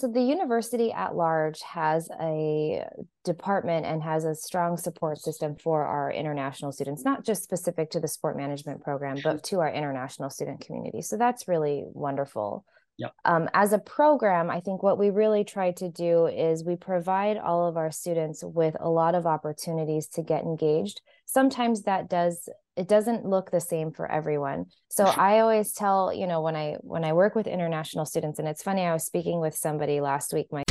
So 0.00 0.06
the 0.06 0.22
university 0.22 0.92
at 0.92 1.16
large 1.16 1.60
has 1.62 2.08
a 2.20 2.84
department 3.24 3.84
and 3.84 4.00
has 4.00 4.24
a 4.24 4.32
strong 4.32 4.76
support 4.76 5.18
system 5.18 5.56
for 5.56 5.84
our 5.84 6.12
international 6.12 6.70
students, 6.70 7.04
not 7.04 7.24
just 7.24 7.42
specific 7.42 7.90
to 7.90 8.00
the 8.00 8.06
sport 8.06 8.36
management 8.36 8.80
program, 8.80 9.18
but 9.24 9.42
to 9.44 9.58
our 9.58 9.72
international 9.72 10.30
student 10.30 10.60
community. 10.60 11.02
So 11.02 11.16
that's 11.16 11.48
really 11.48 11.82
wonderful. 11.88 12.64
Yep. 12.98 13.12
Um, 13.24 13.48
as 13.54 13.72
a 13.72 13.78
program, 13.78 14.50
I 14.50 14.60
think 14.60 14.82
what 14.82 14.98
we 14.98 15.10
really 15.10 15.44
try 15.44 15.70
to 15.72 15.88
do 15.88 16.26
is 16.26 16.64
we 16.64 16.74
provide 16.76 17.38
all 17.38 17.68
of 17.68 17.76
our 17.76 17.92
students 17.92 18.42
with 18.42 18.76
a 18.80 18.90
lot 18.90 19.14
of 19.14 19.24
opportunities 19.24 20.08
to 20.08 20.22
get 20.22 20.42
engaged. 20.42 21.00
Sometimes 21.24 21.82
that 21.82 22.10
does 22.10 22.48
it 22.76 22.86
doesn't 22.86 23.26
look 23.26 23.50
the 23.50 23.60
same 23.60 23.90
for 23.90 24.10
everyone 24.10 24.66
so 24.88 25.04
i 25.04 25.40
always 25.40 25.72
tell 25.72 26.12
you 26.14 26.28
know 26.28 26.40
when 26.40 26.54
i 26.54 26.76
when 26.82 27.02
i 27.02 27.12
work 27.12 27.34
with 27.34 27.48
international 27.48 28.06
students 28.06 28.38
and 28.38 28.46
it's 28.46 28.62
funny 28.62 28.82
i 28.82 28.92
was 28.92 29.04
speaking 29.04 29.40
with 29.40 29.52
somebody 29.52 30.00
last 30.00 30.32
week 30.32 30.46
my 30.52 30.62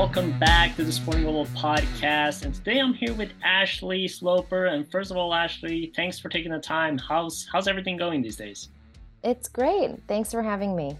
welcome 0.00 0.38
back 0.38 0.74
to 0.76 0.82
the 0.82 0.90
SportIn 0.90 1.24
Global 1.24 1.44
podcast. 1.48 2.46
And 2.46 2.54
today 2.54 2.78
I'm 2.78 2.94
here 2.94 3.12
with 3.12 3.32
Ashley 3.44 4.08
Sloper. 4.08 4.64
And 4.64 4.90
first 4.90 5.10
of 5.10 5.18
all, 5.18 5.34
Ashley, 5.34 5.92
thanks 5.94 6.18
for 6.18 6.30
taking 6.30 6.52
the 6.52 6.58
time. 6.58 6.96
How's 6.96 7.46
how's 7.52 7.68
everything 7.68 7.98
going 7.98 8.22
these 8.22 8.36
days? 8.36 8.70
it's 9.22 9.46
great 9.46 9.90
thanks 10.08 10.30
for 10.30 10.42
having 10.42 10.74
me 10.74 10.96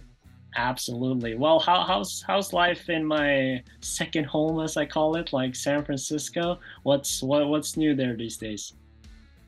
Absolutely. 0.55 1.35
Well, 1.35 1.59
how, 1.59 1.81
how's 1.83 2.21
how's 2.27 2.53
life 2.53 2.89
in 2.89 3.03
my 3.05 3.63
second 3.79 4.25
home, 4.25 4.59
as 4.59 4.75
I 4.77 4.85
call 4.85 5.15
it, 5.15 5.31
like 5.31 5.55
San 5.55 5.83
Francisco? 5.83 6.59
What's 6.83 7.23
what 7.23 7.47
what's 7.47 7.77
new 7.77 7.95
there 7.95 8.15
these 8.15 8.37
days? 8.37 8.73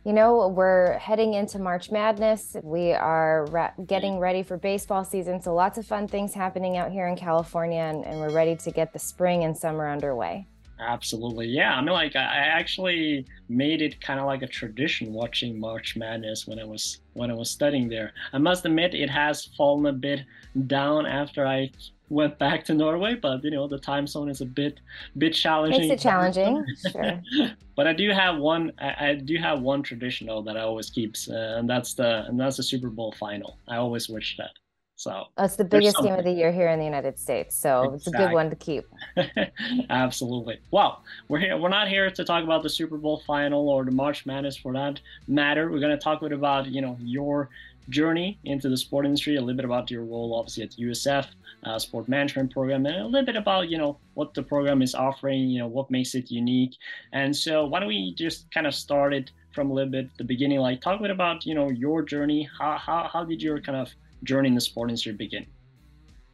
You 0.06 0.12
know, 0.12 0.50
we're 0.50 0.98
heading 0.98 1.34
into 1.34 1.60
March 1.60 1.90
Madness. 1.90 2.58
We 2.62 2.92
are 2.92 3.74
getting 3.88 4.20
ready 4.20 4.44
for 4.44 4.58
baseball 4.58 5.06
season. 5.06 5.42
So, 5.42 5.54
lots 5.54 5.78
of 5.78 5.86
fun 5.86 6.10
things 6.10 6.34
happening 6.34 6.76
out 6.76 6.92
here 6.92 7.08
in 7.08 7.16
California, 7.16 7.80
and, 7.80 8.04
and 8.04 8.20
we're 8.20 8.34
ready 8.34 8.58
to 8.58 8.72
get 8.72 8.92
the 8.92 9.00
spring 9.00 9.46
and 9.46 9.56
summer 9.56 9.88
underway. 9.88 10.46
Absolutely, 10.78 11.48
yeah. 11.48 11.76
I 11.76 11.80
mean, 11.80 11.94
like 11.94 12.18
I 12.18 12.20
actually 12.20 13.26
made 13.48 13.82
it 13.82 14.02
kind 14.02 14.20
of 14.20 14.26
like 14.26 14.42
a 14.42 14.48
tradition 14.48 15.14
watching 15.14 15.58
March 15.58 15.96
Madness 15.96 16.48
when 16.48 16.60
I 16.60 16.66
was 16.66 17.00
when 17.14 17.32
I 17.32 17.34
was 17.34 17.50
studying 17.50 17.88
there. 17.88 18.12
I 18.34 18.40
must 18.40 18.66
admit, 18.66 18.94
it 18.94 19.10
has 19.10 19.46
fallen 19.56 19.86
a 19.86 19.94
bit 19.94 20.26
down 20.68 21.06
after 21.06 21.48
I 21.48 21.72
went 22.14 22.38
back 22.40 22.64
to 22.66 22.74
Norway, 22.74 23.16
but 23.16 23.44
you 23.44 23.52
know 23.52 23.68
the 23.68 23.80
time 23.80 24.08
zone 24.08 24.30
is 24.30 24.42
a 24.42 24.46
bit 24.46 24.80
bit 25.18 25.34
challenging. 25.34 25.90
Makes 25.90 26.02
it 26.02 26.04
challenging, 26.04 26.66
sure. 26.92 27.22
but 27.76 27.88
I 27.88 27.94
do 27.94 28.10
have 28.12 28.38
one. 28.38 28.72
I, 28.80 29.10
I, 29.10 29.16
do 29.16 29.38
have 29.38 29.62
one 29.62 29.84
traditional 29.84 30.42
that 30.44 30.56
I 30.56 30.62
always 30.62 30.90
keeps, 30.90 31.30
uh, 31.30 31.56
and 31.58 31.70
that's 31.70 31.94
the 31.94 32.26
and 32.28 32.40
that's 32.40 32.58
the 32.58 32.64
Super 32.64 32.90
Bowl 32.90 33.14
final. 33.20 33.58
I 33.68 33.78
always 33.78 34.08
wish 34.10 34.38
that. 34.38 34.52
So 34.96 35.26
oh, 35.38 35.44
it's 35.44 35.56
the 35.56 35.66
biggest 35.66 35.98
game 36.02 36.14
of 36.14 36.24
the 36.24 36.32
year 36.32 36.52
here 36.52 36.70
in 36.70 36.78
the 36.78 36.86
United 36.86 37.20
States, 37.20 37.56
so 37.56 37.94
exactly. 37.94 37.96
it's 37.96 38.08
a 38.08 38.12
good 38.12 38.32
one 38.32 38.50
to 38.50 38.56
keep. 38.56 38.86
Absolutely. 39.90 40.60
Well, 40.72 41.04
we're 41.28 41.40
here. 41.40 41.58
We're 41.58 41.70
not 41.70 41.88
here 41.88 42.12
to 42.12 42.24
talk 42.24 42.44
about 42.44 42.62
the 42.64 42.70
Super 42.70 42.98
Bowl 42.98 43.22
final 43.26 43.68
or 43.70 43.84
the 43.84 43.92
March 43.92 44.26
Madness 44.26 44.56
for 44.56 44.72
that 44.74 45.02
matter. 45.28 45.70
We're 45.72 45.80
going 45.80 45.98
to 45.98 46.02
talk 46.02 46.22
a 46.22 46.26
bit 46.26 46.32
about 46.32 46.68
you 46.68 46.82
know 46.82 46.96
your 47.02 47.50
journey 47.90 48.40
into 48.44 48.70
the 48.70 48.78
sport 48.78 49.06
industry, 49.06 49.36
a 49.36 49.42
little 49.42 49.56
bit 49.56 49.66
about 49.66 49.92
your 49.92 50.04
role, 50.04 50.36
obviously 50.36 50.64
at 50.64 50.72
USF 50.72 51.28
uh, 51.64 51.80
Sport 51.80 52.08
Management 52.08 52.52
Program, 52.52 52.86
and 52.86 52.96
a 52.96 53.06
little 53.06 53.26
bit 53.26 53.36
about 53.36 53.70
you 53.70 53.78
know 53.78 53.98
what 54.14 54.34
the 54.34 54.44
program 54.44 54.82
is 54.82 54.96
offering, 54.96 55.50
you 55.50 55.60
know 55.60 55.68
what 55.68 55.90
makes 55.90 56.16
it 56.16 56.32
unique. 56.32 56.76
And 57.12 57.36
so, 57.36 57.66
why 57.66 57.80
don't 57.80 57.88
we 57.88 58.14
just 58.16 58.52
kind 58.52 58.68
of 58.68 58.76
start 58.76 59.14
it 59.14 59.32
from 59.54 59.70
a 59.72 59.74
little 59.74 59.92
bit 59.92 60.10
the 60.18 60.24
beginning, 60.24 60.60
like 60.60 60.82
talk 60.82 61.00
a 61.00 61.02
bit 61.02 61.12
about 61.12 61.46
you 61.46 61.56
know 61.56 61.70
your 61.70 62.02
journey. 62.02 62.50
How 62.60 62.78
how 62.78 63.10
how 63.12 63.24
did 63.24 63.42
your 63.42 63.60
kind 63.62 63.78
of 63.78 63.90
journey 64.24 64.50
in 64.50 64.56
the 64.56 64.62
sport 64.62 64.90
industry 64.90 65.14
begin? 65.14 65.46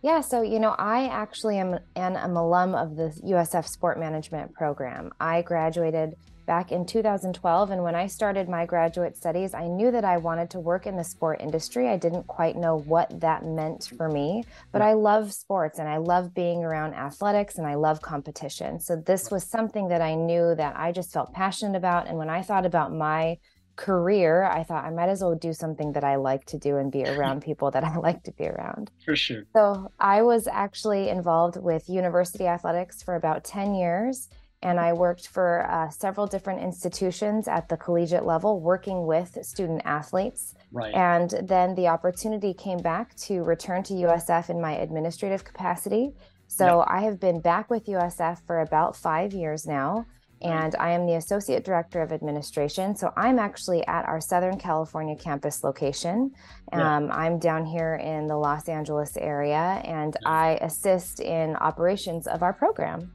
Yeah, 0.02 0.22
so 0.22 0.42
you 0.42 0.59
know, 0.59 0.75
I 0.77 1.08
actually 1.08 1.58
am 1.58 1.73
an, 1.95 2.16
an 2.16 2.36
alum 2.36 2.73
of 2.73 2.95
the 2.95 3.09
USF 3.25 3.67
Sport 3.67 4.00
Management 4.00 4.53
Program. 4.53 5.11
I 5.20 5.42
graduated 5.42 6.15
back 6.49 6.71
in 6.71 6.83
2012, 6.83 7.70
and 7.70 7.83
when 7.83 7.93
I 7.93 8.08
started 8.08 8.49
my 8.49 8.65
graduate 8.65 9.15
studies, 9.15 9.54
I 9.54 9.67
knew 9.67 9.92
that 9.92 10.04
I 10.04 10.17
wanted 10.17 10.49
to 10.49 10.60
work 10.60 10.87
in 10.87 10.95
the 10.95 11.04
sport 11.04 11.42
industry. 11.42 11.87
I 11.87 11.95
didn't 11.95 12.26
quite 12.26 12.55
know 12.55 12.76
what 12.76 13.20
that 13.20 13.45
meant 13.45 13.92
for 13.95 14.10
me, 14.10 14.43
but 14.71 14.82
I 14.82 14.93
love 14.93 15.32
sports 15.32 15.77
and 15.77 15.88
I 15.88 15.98
love 15.98 16.33
being 16.33 16.64
around 16.64 16.95
athletics 16.95 17.59
and 17.59 17.67
I 17.67 17.76
love 17.76 18.02
competition. 18.02 18.80
So 18.80 18.95
this 18.95 19.30
was 19.30 19.43
something 19.43 19.89
that 19.89 20.02
I 20.02 20.15
knew 20.15 20.55
that 20.55 20.76
I 20.76 20.92
just 20.92 21.14
felt 21.14 21.32
passionate 21.33 21.77
about. 21.77 22.08
And 22.08 22.17
when 22.17 22.32
I 22.32 22.42
thought 22.42 22.65
about 22.65 22.92
my 22.92 23.38
career, 23.76 24.43
I 24.43 24.64
thought 24.64 24.86
I 24.86 24.89
might 24.89 25.09
as 25.09 25.21
well 25.21 25.36
do 25.36 25.54
something 25.54 25.92
that 25.92 26.04
I 26.04 26.15
like 26.15 26.45
to 26.45 26.58
do 26.58 26.77
and 26.77 26.92
be 26.92 27.04
around 27.05 27.43
people 27.49 27.70
that 27.70 27.83
I 27.83 27.95
like 27.98 28.23
to 28.23 28.32
be 28.32 28.48
around. 28.48 28.89
For 29.05 29.15
sure. 29.15 29.43
So 29.55 29.92
I 29.99 30.23
was 30.23 30.48
actually 30.48 31.09
involved 31.09 31.58
with 31.58 31.88
university 31.88 32.48
athletics 32.48 33.04
for 33.04 33.14
about 33.14 33.43
10 33.43 33.76
years. 33.76 34.30
And 34.61 34.80
I 34.80 34.93
worked 34.93 35.27
for 35.27 35.65
uh, 35.71 35.89
several 35.89 36.27
different 36.27 36.61
institutions 36.61 37.47
at 37.47 37.70
the 37.70 37.77
collegiate 37.77 38.25
level, 38.25 38.59
working 38.59 39.05
with 39.05 39.37
student 39.42 39.81
athletes. 39.86 40.53
Right. 40.71 40.93
And 40.93 41.30
then 41.47 41.75
the 41.75 41.87
opportunity 41.87 42.53
came 42.53 42.80
back 42.80 43.15
to 43.27 43.42
return 43.43 43.83
to 43.83 43.93
USF 43.93 44.49
in 44.49 44.59
my 44.59 44.73
administrative 44.73 45.45
capacity. 45.45 46.11
So 46.47 46.80
yep. 46.80 46.87
I 46.89 47.02
have 47.03 47.20
been 47.20 47.39
back 47.39 47.70
with 47.70 47.86
USF 47.86 48.45
for 48.45 48.59
about 48.59 48.95
five 48.95 49.33
years 49.33 49.65
now 49.65 50.05
and 50.42 50.76
I 50.80 50.91
am 50.91 51.05
the 51.05 51.15
Associate 51.15 51.64
Director 51.64 52.02
of 52.02 52.11
Administration. 52.11 52.95
So 52.95 53.11
I'm 53.17 53.39
actually 53.39 53.86
at 53.87 54.08
our 54.08 54.21
Southern 54.21 54.58
California 54.58 55.15
campus 55.15 55.64
location. 55.64 56.31
Um, 56.71 57.11
I'm 57.11 57.39
down 57.39 57.65
here 57.65 57.95
in 57.95 58.27
the 58.27 58.37
Los 58.37 58.70
Angeles 58.70 59.17
area, 59.17 59.81
and 59.83 60.15
yeah. 60.21 60.30
I 60.30 60.52
assist 60.61 61.20
in 61.20 61.55
operations 61.58 62.27
of 62.27 62.41
our 62.41 62.53
program. 62.53 63.11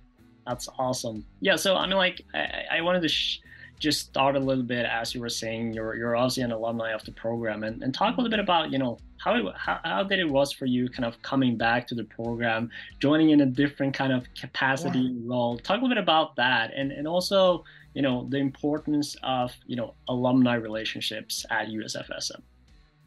That's 0.46 0.68
awesome. 0.78 1.24
Yeah. 1.40 1.56
So 1.56 1.76
I 1.76 1.86
mean, 1.86 1.96
like, 1.96 2.22
I, 2.34 2.78
I 2.78 2.80
wanted 2.80 3.02
to. 3.02 3.08
Sh- 3.08 3.40
just 3.78 4.00
start 4.00 4.36
a 4.36 4.38
little 4.38 4.62
bit 4.62 4.86
as 4.86 5.14
you 5.14 5.20
were 5.20 5.28
saying 5.28 5.72
you're 5.72 5.94
you're 5.94 6.16
obviously 6.16 6.42
an 6.42 6.52
alumni 6.52 6.92
of 6.92 7.04
the 7.04 7.12
program 7.12 7.64
and, 7.64 7.82
and 7.82 7.92
talk 7.92 8.14
a 8.14 8.20
little 8.20 8.30
bit 8.30 8.40
about 8.40 8.70
you 8.70 8.78
know 8.78 8.96
how, 9.18 9.34
it, 9.34 9.44
how 9.56 9.78
how 9.84 10.02
did 10.02 10.18
it 10.18 10.28
was 10.28 10.52
for 10.52 10.66
you 10.66 10.88
kind 10.88 11.04
of 11.04 11.20
coming 11.22 11.56
back 11.56 11.86
to 11.88 11.94
the 11.94 12.04
program 12.04 12.70
joining 13.00 13.30
in 13.30 13.40
a 13.40 13.46
different 13.46 13.92
kind 13.92 14.12
of 14.12 14.26
capacity 14.34 15.00
yeah. 15.00 15.20
role 15.24 15.58
talk 15.58 15.72
a 15.72 15.74
little 15.74 15.88
bit 15.88 15.98
about 15.98 16.36
that 16.36 16.72
and 16.74 16.92
and 16.92 17.06
also 17.08 17.64
you 17.94 18.02
know 18.02 18.26
the 18.30 18.38
importance 18.38 19.16
of 19.22 19.52
you 19.66 19.76
know 19.76 19.94
alumni 20.08 20.54
relationships 20.54 21.44
at 21.50 21.68
USFSM 21.68 22.40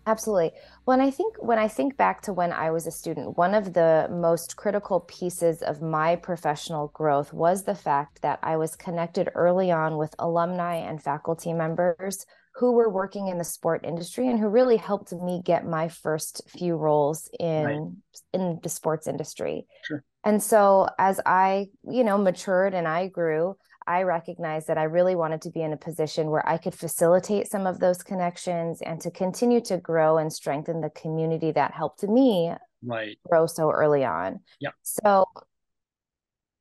Absolutely. 0.07 0.53
Well, 0.85 0.93
and 0.93 1.05
I 1.05 1.11
think 1.11 1.35
when 1.39 1.59
I 1.59 1.67
think 1.67 1.97
back 1.97 2.21
to 2.21 2.33
when 2.33 2.53
I 2.53 2.71
was 2.71 2.87
a 2.87 2.91
student, 2.91 3.37
one 3.37 3.53
of 3.53 3.73
the 3.73 4.07
most 4.09 4.55
critical 4.55 5.01
pieces 5.01 5.61
of 5.61 5.81
my 5.81 6.15
professional 6.15 6.87
growth 6.93 7.33
was 7.33 7.63
the 7.63 7.75
fact 7.75 8.21
that 8.21 8.39
I 8.41 8.55
was 8.55 8.77
connected 8.77 9.29
early 9.35 9.69
on 9.69 9.97
with 9.97 10.15
alumni 10.17 10.75
and 10.75 11.03
faculty 11.03 11.51
members 11.51 12.25
who 12.55 12.71
were 12.71 12.89
working 12.89 13.27
in 13.27 13.37
the 13.37 13.43
sport 13.43 13.85
industry 13.85 14.29
and 14.29 14.39
who 14.39 14.47
really 14.47 14.77
helped 14.77 15.11
me 15.11 15.41
get 15.43 15.67
my 15.67 15.89
first 15.89 16.41
few 16.47 16.77
roles 16.77 17.29
in 17.37 17.65
right. 17.65 17.87
in 18.33 18.59
the 18.63 18.69
sports 18.69 19.07
industry. 19.07 19.67
Sure. 19.83 20.03
And 20.23 20.41
so 20.41 20.87
as 20.97 21.19
I, 21.25 21.67
you 21.83 22.05
know, 22.05 22.17
matured 22.17 22.73
and 22.73 22.87
I 22.87 23.09
grew, 23.09 23.57
I 23.87 24.03
recognized 24.03 24.67
that 24.67 24.77
I 24.77 24.83
really 24.83 25.15
wanted 25.15 25.41
to 25.43 25.49
be 25.49 25.61
in 25.61 25.73
a 25.73 25.77
position 25.77 26.29
where 26.29 26.47
I 26.47 26.57
could 26.57 26.75
facilitate 26.75 27.49
some 27.49 27.65
of 27.65 27.79
those 27.79 28.03
connections 28.03 28.81
and 28.81 28.99
to 29.01 29.11
continue 29.11 29.61
to 29.61 29.77
grow 29.77 30.17
and 30.17 30.31
strengthen 30.31 30.81
the 30.81 30.89
community 30.89 31.51
that 31.51 31.73
helped 31.73 32.03
me 32.03 32.53
right. 32.83 33.17
grow 33.27 33.47
so 33.47 33.71
early 33.71 34.03
on. 34.03 34.41
Yeah. 34.59 34.71
So 34.83 35.25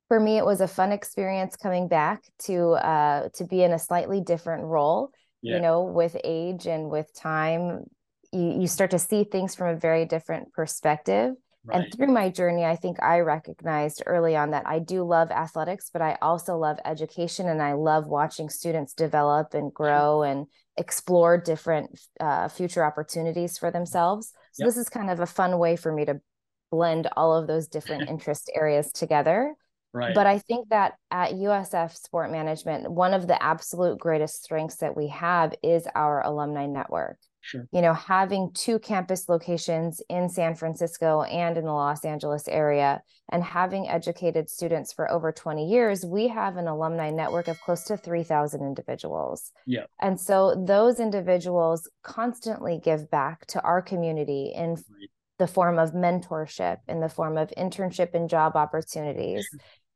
for 0.07 0.19
me, 0.19 0.37
it 0.37 0.45
was 0.45 0.61
a 0.61 0.67
fun 0.67 0.91
experience 0.91 1.55
coming 1.55 1.87
back 1.87 2.23
to 2.45 2.71
uh, 2.71 3.29
to 3.35 3.43
be 3.43 3.61
in 3.61 3.73
a 3.73 3.79
slightly 3.79 4.21
different 4.21 4.63
role. 4.63 5.11
Yeah. 5.41 5.55
You 5.55 5.61
know, 5.61 5.83
with 5.83 6.17
age 6.23 6.65
and 6.65 6.89
with 6.89 7.13
time, 7.13 7.83
you, 8.31 8.61
you 8.61 8.67
start 8.67 8.91
to 8.91 8.99
see 8.99 9.23
things 9.23 9.53
from 9.53 9.75
a 9.75 9.79
very 9.79 10.05
different 10.05 10.53
perspective. 10.53 11.35
Right. 11.67 11.83
And 11.83 11.93
through 11.93 12.13
my 12.13 12.29
journey, 12.29 12.63
I 12.63 12.77
think 12.77 13.01
I 13.03 13.19
recognized 13.19 14.01
early 14.05 14.35
on 14.37 14.51
that 14.51 14.65
I 14.65 14.79
do 14.79 15.03
love 15.03 15.31
athletics, 15.31 15.89
but 15.91 16.01
I 16.01 16.17
also 16.21 16.57
love 16.57 16.77
education 16.85 17.49
and 17.49 17.61
I 17.61 17.73
love 17.73 18.07
watching 18.07 18.49
students 18.49 18.93
develop 18.93 19.53
and 19.53 19.73
grow 19.73 20.23
and 20.23 20.47
explore 20.77 21.37
different 21.37 21.99
uh, 22.21 22.47
future 22.47 22.85
opportunities 22.85 23.57
for 23.57 23.69
themselves. 23.69 24.31
So, 24.53 24.63
yep. 24.63 24.69
this 24.69 24.77
is 24.77 24.89
kind 24.89 25.09
of 25.09 25.19
a 25.19 25.25
fun 25.25 25.59
way 25.59 25.75
for 25.75 25.91
me 25.91 26.05
to 26.05 26.21
blend 26.71 27.09
all 27.17 27.35
of 27.35 27.47
those 27.47 27.67
different 27.67 28.09
interest 28.09 28.49
areas 28.55 28.91
together. 28.91 29.53
Right. 29.93 30.13
But 30.13 30.27
I 30.27 30.39
think 30.39 30.69
that 30.69 30.93
at 31.11 31.33
USF 31.33 31.95
Sport 31.95 32.31
Management, 32.31 32.91
one 32.91 33.13
of 33.13 33.27
the 33.27 33.41
absolute 33.41 33.99
greatest 33.99 34.43
strengths 34.43 34.77
that 34.77 34.95
we 34.95 35.07
have 35.07 35.53
is 35.63 35.87
our 35.95 36.23
alumni 36.23 36.65
network. 36.65 37.17
Sure. 37.47 37.67
You 37.71 37.81
know, 37.81 37.93
having 37.93 38.51
two 38.53 38.77
campus 38.79 39.29
locations 39.29 40.01
in 40.09 40.27
San 40.27 40.53
Francisco 40.53 41.21
and 41.21 41.57
in 41.57 41.63
the 41.63 41.71
Los 41.71 42.03
Angeles 42.03 42.47
area, 42.47 43.01
and 43.29 43.43
having 43.43 43.87
educated 43.87 44.49
students 44.49 44.91
for 44.91 45.09
over 45.09 45.31
20 45.31 45.65
years, 45.65 46.05
we 46.05 46.27
have 46.27 46.57
an 46.57 46.67
alumni 46.67 47.09
network 47.09 47.47
of 47.47 47.59
close 47.61 47.83
to 47.85 47.97
3,000 47.97 48.61
individuals. 48.61 49.51
Yeah. 49.65 49.85
And 50.01 50.19
so 50.19 50.61
those 50.67 50.99
individuals 50.99 51.89
constantly 52.03 52.79
give 52.83 53.09
back 53.09 53.45
to 53.47 53.61
our 53.61 53.81
community 53.81 54.53
in 54.55 54.71
right. 54.71 55.09
the 55.39 55.47
form 55.47 55.79
of 55.79 55.93
mentorship, 55.93 56.77
in 56.87 56.99
the 56.99 57.09
form 57.09 57.37
of 57.37 57.51
internship 57.57 58.13
and 58.13 58.29
job 58.29 58.55
opportunities. 58.55 59.47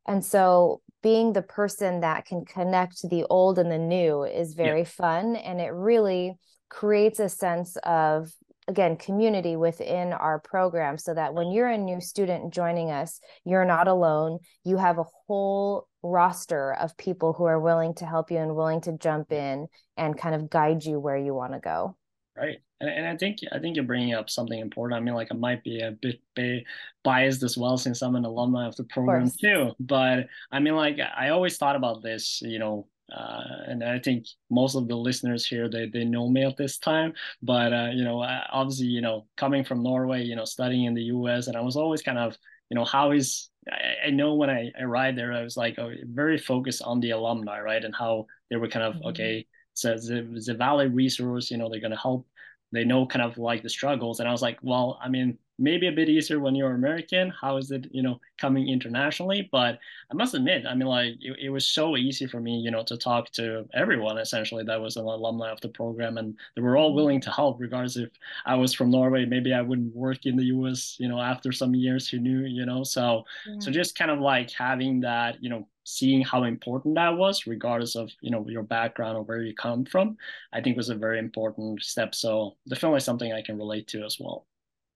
And 0.08 0.26
so 0.26 0.82
being 1.04 1.34
the 1.34 1.42
person 1.42 2.02
that 2.02 2.26
can 2.26 2.46
connect 2.46 3.08
the 3.10 3.26
old 3.30 3.60
and 3.60 3.72
the 3.72 3.78
new 3.78 4.24
is 4.24 4.54
very 4.54 4.80
yeah. 4.80 4.86
fun. 4.86 5.36
And 5.36 5.60
it 5.60 5.70
really 5.70 6.38
creates 6.72 7.20
a 7.20 7.30
sense 7.30 7.78
of 7.84 8.32
again 8.68 8.96
community 8.96 9.56
within 9.56 10.14
our 10.14 10.40
program 10.40 10.98
so 10.98 11.14
that 11.14 11.34
when 11.34 11.52
you're 11.52 11.68
a 11.68 11.78
new 11.78 12.00
student 12.00 12.54
joining 12.54 12.90
us 12.90 13.20
you're 13.44 13.66
not 13.66 13.88
alone. 13.88 14.40
You 14.64 14.78
have 14.78 14.98
a 14.98 15.06
whole 15.28 15.88
roster 16.04 16.74
of 16.74 16.98
people 16.98 17.34
who 17.34 17.44
are 17.44 17.60
willing 17.60 17.94
to 17.96 18.06
help 18.06 18.32
you 18.32 18.38
and 18.38 18.56
willing 18.56 18.82
to 18.82 18.98
jump 18.98 19.32
in 19.32 19.68
and 19.98 20.18
kind 20.18 20.34
of 20.34 20.50
guide 20.50 20.84
you 20.84 21.00
where 21.00 21.18
you 21.18 21.34
want 21.34 21.54
to 21.54 21.60
go. 21.60 21.96
Right. 22.36 22.60
And, 22.80 22.90
and 22.90 23.06
i 23.06 23.18
think 23.18 23.40
i 23.52 23.60
think 23.60 23.76
you're 23.76 23.86
bringing 23.86 24.14
up 24.14 24.30
something 24.30 24.58
important. 24.58 24.98
I 24.98 25.04
mean 25.04 25.14
like 25.14 25.28
i 25.32 25.36
might 25.36 25.64
be 25.64 25.82
a 25.82 25.92
bit 25.92 26.64
biased 27.04 27.44
as 27.44 27.58
well 27.58 27.78
since 27.78 28.02
i'm 28.02 28.16
an 28.16 28.26
alumni 28.26 28.68
of 28.68 28.76
the 28.76 28.86
program 28.86 29.30
too 29.30 29.74
but 29.80 30.28
i 30.52 30.60
mean 30.60 30.76
like 30.76 30.98
i 31.16 31.30
always 31.30 31.58
thought 31.58 31.76
about 31.76 32.02
this 32.02 32.42
you 32.42 32.58
know 32.58 32.88
uh, 33.16 33.44
and 33.68 33.84
I 33.84 34.00
think 34.00 34.26
most 34.50 34.76
of 34.76 34.88
the 34.88 34.96
listeners 34.96 35.46
here 35.46 35.70
they, 35.70 35.88
they 35.88 36.06
know 36.06 36.30
me 36.30 36.46
at 36.46 36.58
this 36.58 36.78
time. 36.78 37.14
But 37.42 37.74
uh, 37.74 37.90
you 37.94 38.04
know, 38.04 38.24
obviously, 38.52 38.88
you 38.88 39.02
know, 39.02 39.28
coming 39.38 39.64
from 39.64 39.84
Norway, 39.84 40.24
you 40.24 40.36
know, 40.36 40.46
studying 40.46 40.86
in 40.86 40.94
the 40.94 41.04
U.S., 41.04 41.48
and 41.48 41.58
I 41.58 41.62
was 41.62 41.76
always 41.76 42.02
kind 42.02 42.18
of, 42.18 42.38
you 42.70 42.76
know, 42.76 42.86
how 42.86 43.12
is 43.12 43.50
I, 43.70 44.08
I 44.08 44.10
know 44.12 44.36
when 44.36 44.50
I 44.50 44.72
arrived 44.80 45.18
there, 45.18 45.34
I 45.34 45.44
was 45.44 45.58
like 45.58 45.78
oh, 45.78 45.92
very 46.04 46.38
focused 46.38 46.82
on 46.84 47.00
the 47.00 47.12
alumni, 47.12 47.60
right, 47.60 47.84
and 47.84 47.96
how 47.96 48.28
they 48.50 48.56
were 48.56 48.70
kind 48.70 48.86
of 48.86 48.96
mm-hmm. 48.96 49.08
okay. 49.08 49.46
So 49.74 49.96
the 49.96 50.42
the 50.46 50.54
Valley 50.54 50.88
resource, 50.88 51.52
you 51.52 51.58
know, 51.58 51.70
they're 51.70 51.82
gonna 51.82 51.98
help. 51.98 52.28
They 52.72 52.86
know 52.86 53.06
kind 53.06 53.24
of 53.24 53.38
like 53.38 53.64
the 53.64 53.70
struggles, 53.70 54.20
and 54.20 54.30
I 54.30 54.32
was 54.32 54.42
like, 54.42 54.60
well, 54.62 55.00
I 55.02 55.10
mean, 55.10 55.38
maybe 55.62 55.88
a 55.88 55.92
bit 55.92 56.10
easier 56.10 56.40
when 56.40 56.56
you're 56.56 56.74
American. 56.74 57.32
How 57.40 57.58
is 57.58 57.70
it, 57.70 57.88
you 57.92 58.02
know, 58.02 58.20
coming 58.40 58.68
internationally? 58.68 59.48
But 59.52 59.78
I 60.12 60.16
must 60.16 60.34
admit, 60.34 60.66
I 60.68 60.74
mean, 60.74 60.88
like 60.88 61.14
it, 61.22 61.38
it, 61.40 61.50
was 61.50 61.68
so 61.68 61.96
easy 61.96 62.26
for 62.26 62.40
me, 62.40 62.58
you 62.58 62.72
know, 62.72 62.84
to 62.84 62.98
talk 62.98 63.30
to 63.34 63.66
everyone 63.74 64.18
essentially 64.18 64.64
that 64.64 64.82
was 64.82 64.98
an 64.98 65.06
alumni 65.06 65.52
of 65.52 65.62
the 65.62 65.70
program, 65.70 66.18
and 66.18 66.36
they 66.56 66.62
were 66.62 66.78
all 66.78 66.96
willing 66.96 67.22
to 67.22 67.32
help, 67.32 67.60
regardless 67.60 67.96
if 67.96 68.10
I 68.46 68.56
was 68.56 68.74
from 68.74 68.90
Norway. 68.90 69.26
Maybe 69.26 69.54
I 69.54 69.62
wouldn't 69.62 69.96
work 69.96 70.26
in 70.26 70.36
the 70.36 70.46
U.S., 70.46 70.96
you 71.00 71.08
know, 71.08 71.22
after 71.22 71.52
some 71.52 71.76
years. 71.76 72.10
Who 72.10 72.20
knew, 72.20 72.46
you 72.46 72.66
know? 72.66 72.84
So, 72.84 73.24
yeah. 73.48 73.60
so 73.60 73.70
mm. 73.70 73.74
just 73.74 73.98
kind 73.98 74.10
of 74.10 74.20
like 74.20 74.52
having 74.52 75.02
that, 75.02 75.44
you 75.44 75.50
know, 75.50 75.68
seeing 75.84 76.22
how 76.22 76.44
important 76.44 76.96
that 76.96 77.18
was 77.18 77.48
regardless 77.48 77.96
of 77.96 78.12
you 78.22 78.30
know 78.30 78.46
your 78.48 78.64
background 78.64 79.18
or 79.18 79.24
where 79.24 79.42
you 79.42 79.54
come 79.54 79.84
from 79.84 80.16
i 80.54 80.62
think 80.62 80.78
was 80.78 80.90
a 80.90 80.96
very 80.96 81.20
important 81.20 81.82
step 81.82 82.14
so 82.14 82.56
definitely 82.68 83.00
something 83.00 83.34
i 83.34 83.42
can 83.42 83.58
relate 83.58 83.88
to 83.88 84.04
as 84.04 84.18
well 84.20 84.46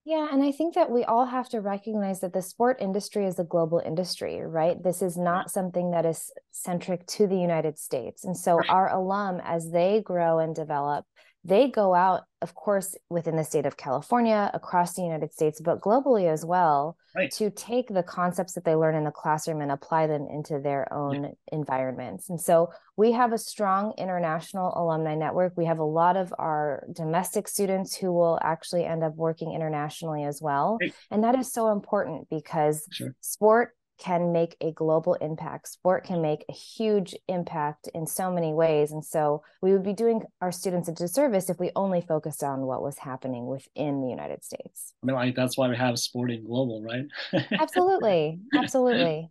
yeah, 0.08 0.28
and 0.32 0.44
I 0.44 0.52
think 0.52 0.76
that 0.76 0.92
we 0.92 1.04
all 1.04 1.26
have 1.26 1.50
to 1.50 1.62
recognize 1.62 2.20
that 2.20 2.32
the 2.32 2.44
sport 2.44 2.78
industry 2.80 3.26
is 3.26 3.40
a 3.40 3.44
global 3.44 3.82
industry, 3.84 4.40
right? 4.40 4.82
This 4.82 5.02
is 5.02 5.18
not 5.18 5.50
something 5.50 5.90
that 5.92 6.06
is 6.06 6.32
centric 6.52 7.08
to 7.08 7.26
the 7.26 7.40
United 7.40 7.80
States. 7.80 8.24
And 8.24 8.38
so 8.38 8.62
our 8.70 8.94
alum, 8.94 9.42
as 9.44 9.72
they 9.72 10.04
grow 10.06 10.38
and 10.38 10.54
develop, 10.54 11.06
they 11.46 11.70
go 11.70 11.94
out, 11.94 12.24
of 12.42 12.56
course, 12.56 12.98
within 13.08 13.36
the 13.36 13.44
state 13.44 13.68
of 13.68 13.78
California, 13.78 14.50
across 14.54 14.96
the 14.96 15.04
United 15.04 15.32
States, 15.32 15.62
but 15.62 15.80
globally 15.80 16.28
as 16.28 16.44
well, 16.44 16.98
right. 17.16 17.32
to 17.34 17.52
take 17.52 17.88
the 17.88 18.02
concepts 18.02 18.54
that 18.54 18.66
they 18.66 18.74
learn 18.74 18.96
in 18.96 19.04
the 19.04 19.12
classroom 19.12 19.62
and 19.62 19.72
apply 19.72 20.08
them 20.08 20.28
into 20.28 20.60
their 20.60 20.92
own 20.92 21.24
yeah. 21.24 21.30
environments. 21.52 22.32
And 22.32 22.42
so 22.42 22.72
we 22.98 23.12
have 23.12 23.32
a 23.32 23.38
strong 23.38 23.94
international 24.00 24.74
alumni 24.76 25.14
network. 25.14 25.54
We 25.56 25.66
have 25.66 25.78
a 25.78 25.84
lot 25.84 26.18
of 26.18 26.34
our 26.40 26.84
domestic 26.92 27.48
students 27.48 27.96
who 27.96 28.12
will 28.12 28.40
actually 28.42 28.84
end 28.84 29.04
up 29.04 29.16
working 29.16 29.54
internationally 29.54 30.24
as 30.24 30.42
well. 30.42 30.80
Right. 30.82 30.94
And 31.12 31.24
that 31.24 31.38
is 31.38 31.54
so 31.54 31.72
important 31.72 32.28
because 32.30 32.88
sure. 32.92 33.16
sport 33.22 33.76
can 33.98 34.32
make 34.32 34.56
a 34.62 34.72
global 34.72 35.14
impact. 35.16 35.70
Sport 35.70 36.04
can 36.04 36.22
make 36.22 36.44
a 36.50 36.54
huge 36.54 37.16
impact 37.28 37.88
in 37.94 38.06
so 38.06 38.32
many 38.32 38.54
ways. 38.54 38.92
And 38.92 39.04
so 39.04 39.44
we 39.62 39.72
would 39.72 39.84
be 39.84 39.94
doing 39.94 40.24
our 40.42 40.52
students 40.52 40.90
a 40.90 40.92
disservice 40.92 41.50
if 41.50 41.60
we 41.60 41.72
only 41.76 42.02
focused 42.02 42.44
on 42.44 42.62
what 42.62 42.82
was 42.82 42.98
happening 43.00 43.48
within 43.48 44.02
the 44.02 44.10
United 44.10 44.44
States. 44.44 44.94
I 45.04 45.08
mean, 45.08 45.16
like 45.16 45.36
that's 45.36 45.58
why 45.58 45.70
we 45.70 45.78
have 45.78 45.98
sporting 45.98 46.46
global, 46.46 46.82
right? 46.82 47.06
absolutely. 47.60 48.40
Absolutely. 48.54 49.30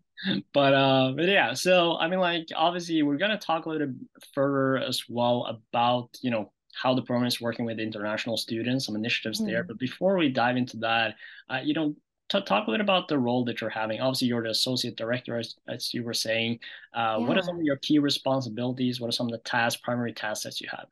but 0.52 0.72
uh 0.72 1.12
but 1.14 1.26
yeah, 1.26 1.52
so 1.54 1.96
I 1.96 2.08
mean 2.08 2.20
like 2.20 2.46
obviously 2.54 3.02
we're 3.02 3.18
gonna 3.18 3.38
talk 3.38 3.66
a 3.66 3.68
little 3.68 3.92
further 4.32 4.78
as 4.78 5.04
well 5.08 5.44
about, 5.46 6.08
you 6.22 6.30
know, 6.30 6.52
how 6.74 6.94
the 6.94 7.02
program 7.02 7.26
is 7.26 7.40
working 7.40 7.64
with 7.64 7.78
international 7.78 8.36
students, 8.36 8.86
some 8.86 8.96
initiatives 8.96 9.40
mm. 9.40 9.46
there. 9.46 9.62
But 9.62 9.78
before 9.78 10.16
we 10.16 10.28
dive 10.28 10.56
into 10.56 10.76
that, 10.78 11.14
uh, 11.48 11.60
you 11.62 11.74
know, 11.74 11.94
t- 12.38 12.44
talk 12.44 12.68
a 12.68 12.70
bit 12.70 12.80
about 12.80 13.08
the 13.08 13.18
role 13.18 13.44
that 13.44 13.60
you're 13.60 13.70
having. 13.70 14.00
Obviously, 14.00 14.28
you're 14.28 14.42
the 14.42 14.50
associate 14.50 14.96
director, 14.96 15.38
as, 15.38 15.54
as 15.68 15.94
you 15.94 16.02
were 16.02 16.14
saying. 16.14 16.58
Uh, 16.94 17.16
yeah. 17.18 17.26
What 17.26 17.38
are 17.38 17.42
some 17.42 17.56
of 17.56 17.62
your 17.62 17.76
key 17.76 17.98
responsibilities? 17.98 19.00
What 19.00 19.08
are 19.08 19.12
some 19.12 19.26
of 19.26 19.32
the 19.32 19.38
tasks, 19.38 19.80
primary 19.82 20.12
tasks 20.12 20.44
that 20.44 20.60
you 20.60 20.68
have? 20.70 20.86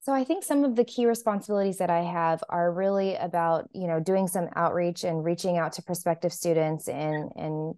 So 0.00 0.12
I 0.12 0.22
think 0.22 0.44
some 0.44 0.62
of 0.64 0.76
the 0.76 0.84
key 0.84 1.04
responsibilities 1.04 1.78
that 1.78 1.90
I 1.90 2.02
have 2.02 2.42
are 2.48 2.72
really 2.72 3.16
about, 3.16 3.68
you 3.72 3.88
know, 3.88 3.98
doing 3.98 4.28
some 4.28 4.48
outreach 4.54 5.02
and 5.02 5.24
reaching 5.24 5.58
out 5.58 5.72
to 5.74 5.82
prospective 5.82 6.32
students 6.32 6.88
and 6.88 7.30
and 7.34 7.74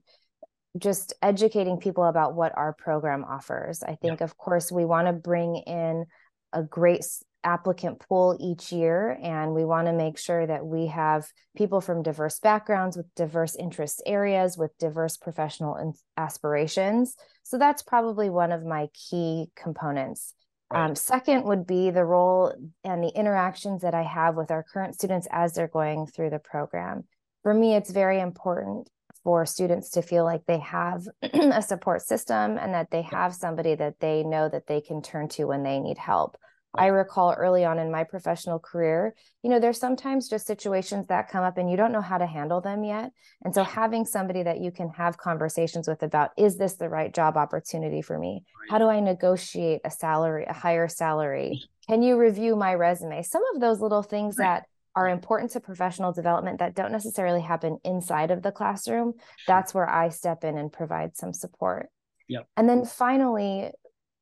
just 0.76 1.14
educating 1.22 1.78
people 1.78 2.04
about 2.04 2.34
what 2.34 2.52
our 2.54 2.74
program 2.74 3.24
offers. 3.24 3.82
I 3.82 3.94
think, 3.94 4.20
yeah. 4.20 4.24
of 4.24 4.36
course, 4.36 4.70
we 4.70 4.84
want 4.84 5.06
to 5.06 5.14
bring 5.14 5.56
in 5.56 6.04
a 6.52 6.62
great 6.62 7.02
applicant 7.44 8.00
pool 8.00 8.36
each 8.40 8.72
year 8.72 9.18
and 9.22 9.54
we 9.54 9.64
want 9.64 9.86
to 9.86 9.92
make 9.92 10.18
sure 10.18 10.46
that 10.46 10.66
we 10.66 10.86
have 10.86 11.26
people 11.56 11.80
from 11.80 12.02
diverse 12.02 12.40
backgrounds 12.40 12.96
with 12.96 13.06
diverse 13.14 13.54
interest 13.54 14.02
areas 14.06 14.58
with 14.58 14.76
diverse 14.78 15.16
professional 15.16 15.94
aspirations. 16.16 17.14
So 17.44 17.58
that's 17.58 17.82
probably 17.82 18.28
one 18.28 18.52
of 18.52 18.64
my 18.64 18.88
key 18.92 19.50
components. 19.56 20.34
Right. 20.70 20.84
um, 20.84 20.94
second 20.96 21.44
would 21.44 21.66
be 21.66 21.90
the 21.90 22.04
role 22.04 22.52
and 22.84 23.02
the 23.02 23.08
interactions 23.08 23.80
that 23.80 23.94
i 23.94 24.02
have 24.02 24.36
with 24.36 24.50
our 24.50 24.62
current 24.62 24.94
students 24.94 25.26
as 25.30 25.54
they're 25.54 25.66
going 25.66 26.06
through 26.06 26.30
the 26.30 26.38
program. 26.38 27.04
For 27.42 27.54
me 27.54 27.74
it's 27.74 27.90
very 27.90 28.20
important 28.20 28.90
for 29.24 29.46
students 29.46 29.90
to 29.90 30.02
feel 30.02 30.24
like 30.24 30.44
they 30.46 30.58
have 30.58 31.06
a 31.22 31.62
support 31.62 32.02
system 32.02 32.58
and 32.58 32.74
that 32.74 32.90
they 32.90 33.02
have 33.02 33.34
somebody 33.34 33.74
that 33.76 34.00
they 34.00 34.24
know 34.24 34.48
that 34.48 34.66
they 34.66 34.80
can 34.80 35.00
turn 35.00 35.28
to 35.28 35.44
when 35.46 35.62
they 35.62 35.80
need 35.80 35.98
help 35.98 36.36
I 36.74 36.86
recall 36.86 37.32
early 37.32 37.64
on 37.64 37.78
in 37.78 37.90
my 37.90 38.04
professional 38.04 38.58
career, 38.58 39.14
you 39.42 39.50
know, 39.50 39.58
there's 39.58 39.80
sometimes 39.80 40.28
just 40.28 40.46
situations 40.46 41.06
that 41.08 41.30
come 41.30 41.42
up 41.42 41.56
and 41.56 41.70
you 41.70 41.76
don't 41.76 41.92
know 41.92 42.02
how 42.02 42.18
to 42.18 42.26
handle 42.26 42.60
them 42.60 42.84
yet. 42.84 43.10
And 43.42 43.54
so 43.54 43.64
having 43.64 44.04
somebody 44.04 44.42
that 44.42 44.60
you 44.60 44.70
can 44.70 44.90
have 44.90 45.16
conversations 45.16 45.88
with 45.88 46.02
about 46.02 46.30
is 46.36 46.58
this 46.58 46.74
the 46.74 46.88
right 46.88 47.12
job 47.12 47.36
opportunity 47.36 48.02
for 48.02 48.18
me? 48.18 48.44
How 48.70 48.78
do 48.78 48.86
I 48.86 49.00
negotiate 49.00 49.80
a 49.84 49.90
salary, 49.90 50.44
a 50.46 50.52
higher 50.52 50.88
salary? 50.88 51.62
Can 51.88 52.02
you 52.02 52.18
review 52.18 52.54
my 52.54 52.74
resume? 52.74 53.22
Some 53.22 53.42
of 53.54 53.60
those 53.60 53.80
little 53.80 54.02
things 54.02 54.36
that 54.36 54.64
are 54.94 55.08
important 55.08 55.52
to 55.52 55.60
professional 55.60 56.12
development 56.12 56.58
that 56.58 56.74
don't 56.74 56.92
necessarily 56.92 57.40
happen 57.40 57.78
inside 57.84 58.30
of 58.30 58.42
the 58.42 58.52
classroom. 58.52 59.14
That's 59.46 59.72
where 59.72 59.88
I 59.88 60.10
step 60.10 60.44
in 60.44 60.58
and 60.58 60.72
provide 60.72 61.16
some 61.16 61.32
support. 61.32 61.88
Yep. 62.28 62.46
And 62.56 62.68
then 62.68 62.84
finally, 62.84 63.70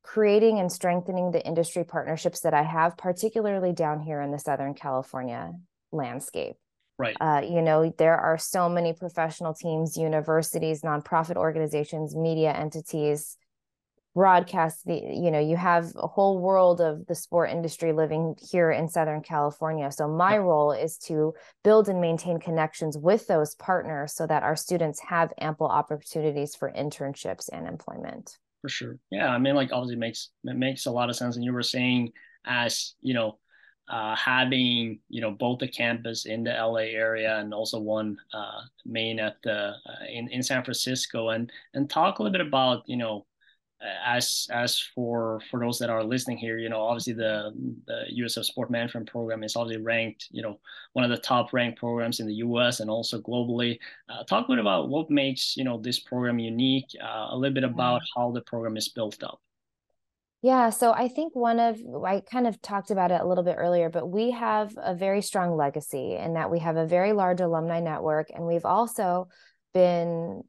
creating 0.06 0.60
and 0.60 0.70
strengthening 0.70 1.32
the 1.32 1.44
industry 1.44 1.84
partnerships 1.84 2.40
that 2.40 2.54
I 2.54 2.62
have, 2.62 2.96
particularly 2.96 3.72
down 3.72 4.00
here 4.00 4.20
in 4.20 4.30
the 4.30 4.38
Southern 4.38 4.72
California 4.72 5.52
landscape. 5.90 6.54
Right. 6.98 7.16
Uh, 7.20 7.42
you 7.44 7.60
know, 7.60 7.92
there 7.98 8.16
are 8.16 8.38
so 8.38 8.68
many 8.68 8.92
professional 8.92 9.52
teams, 9.52 9.96
universities, 9.96 10.82
nonprofit 10.82 11.36
organizations, 11.36 12.14
media 12.14 12.52
entities, 12.52 13.36
broadcast. 14.14 14.86
The, 14.86 14.94
you 14.94 15.30
know, 15.30 15.40
you 15.40 15.56
have 15.56 15.92
a 15.96 16.06
whole 16.06 16.38
world 16.38 16.80
of 16.80 17.06
the 17.06 17.14
sport 17.14 17.50
industry 17.50 17.92
living 17.92 18.36
here 18.50 18.70
in 18.70 18.88
Southern 18.88 19.22
California. 19.22 19.90
So 19.90 20.08
my 20.08 20.38
role 20.38 20.72
is 20.72 20.96
to 21.08 21.34
build 21.64 21.88
and 21.88 22.00
maintain 22.00 22.38
connections 22.38 22.96
with 22.96 23.26
those 23.26 23.56
partners 23.56 24.14
so 24.14 24.26
that 24.26 24.44
our 24.44 24.56
students 24.56 25.00
have 25.00 25.34
ample 25.38 25.66
opportunities 25.66 26.54
for 26.54 26.72
internships 26.72 27.50
and 27.52 27.66
employment 27.66 28.38
for 28.66 28.70
sure. 28.70 28.98
Yeah, 29.12 29.28
I 29.28 29.38
mean, 29.38 29.54
like 29.54 29.70
obviously 29.72 29.94
makes 29.94 30.30
it 30.42 30.56
makes 30.56 30.86
a 30.86 30.90
lot 30.90 31.08
of 31.08 31.14
sense. 31.14 31.36
And 31.36 31.44
you 31.44 31.52
were 31.52 31.62
saying 31.62 32.10
as 32.44 32.94
you 33.00 33.14
know, 33.14 33.38
uh, 33.88 34.16
having 34.16 34.98
you 35.08 35.20
know 35.20 35.30
both 35.30 35.60
the 35.60 35.68
campus 35.68 36.26
in 36.26 36.42
the 36.42 36.50
LA 36.50 36.90
area 36.90 37.38
and 37.38 37.54
also 37.54 37.78
one 37.78 38.18
uh, 38.34 38.62
main 38.84 39.20
at 39.20 39.36
the 39.44 39.68
uh, 39.86 40.04
in 40.12 40.28
in 40.30 40.42
San 40.42 40.64
Francisco, 40.64 41.28
and 41.28 41.52
and 41.74 41.88
talk 41.88 42.18
a 42.18 42.22
little 42.24 42.36
bit 42.36 42.44
about 42.44 42.82
you 42.86 42.96
know 42.96 43.24
as 43.80 44.46
as 44.50 44.80
for 44.94 45.40
for 45.50 45.60
those 45.60 45.78
that 45.78 45.90
are 45.90 46.02
listening 46.02 46.38
here, 46.38 46.58
you 46.58 46.68
know, 46.68 46.80
obviously 46.80 47.12
the 47.12 47.52
the 47.86 48.22
USF 48.22 48.44
Sport 48.44 48.70
Management 48.70 49.10
Program 49.10 49.42
is 49.42 49.56
obviously 49.56 49.82
ranked, 49.82 50.28
you 50.30 50.42
know, 50.42 50.58
one 50.94 51.04
of 51.04 51.10
the 51.10 51.18
top 51.18 51.52
ranked 51.52 51.78
programs 51.78 52.20
in 52.20 52.26
the 52.26 52.34
U.S. 52.34 52.80
and 52.80 52.90
also 52.90 53.20
globally. 53.20 53.78
Uh, 54.08 54.24
talk 54.24 54.46
a 54.46 54.52
bit 54.52 54.58
about 54.58 54.88
what 54.88 55.10
makes 55.10 55.56
you 55.56 55.64
know 55.64 55.78
this 55.78 56.00
program 56.00 56.38
unique. 56.38 56.88
Uh, 57.02 57.28
a 57.30 57.36
little 57.36 57.54
bit 57.54 57.64
about 57.64 58.02
how 58.16 58.30
the 58.30 58.40
program 58.42 58.76
is 58.76 58.88
built 58.88 59.22
up. 59.22 59.40
Yeah, 60.42 60.70
so 60.70 60.92
I 60.92 61.08
think 61.08 61.34
one 61.34 61.58
of 61.58 61.78
I 62.04 62.20
kind 62.20 62.46
of 62.46 62.60
talked 62.62 62.90
about 62.90 63.10
it 63.10 63.20
a 63.20 63.26
little 63.26 63.44
bit 63.44 63.56
earlier, 63.58 63.90
but 63.90 64.08
we 64.08 64.30
have 64.30 64.72
a 64.76 64.94
very 64.94 65.20
strong 65.20 65.56
legacy 65.56 66.14
in 66.14 66.34
that 66.34 66.50
we 66.50 66.60
have 66.60 66.76
a 66.76 66.86
very 66.86 67.12
large 67.12 67.40
alumni 67.40 67.80
network, 67.80 68.28
and 68.32 68.46
we've 68.46 68.64
also 68.64 69.28
been 69.74 70.42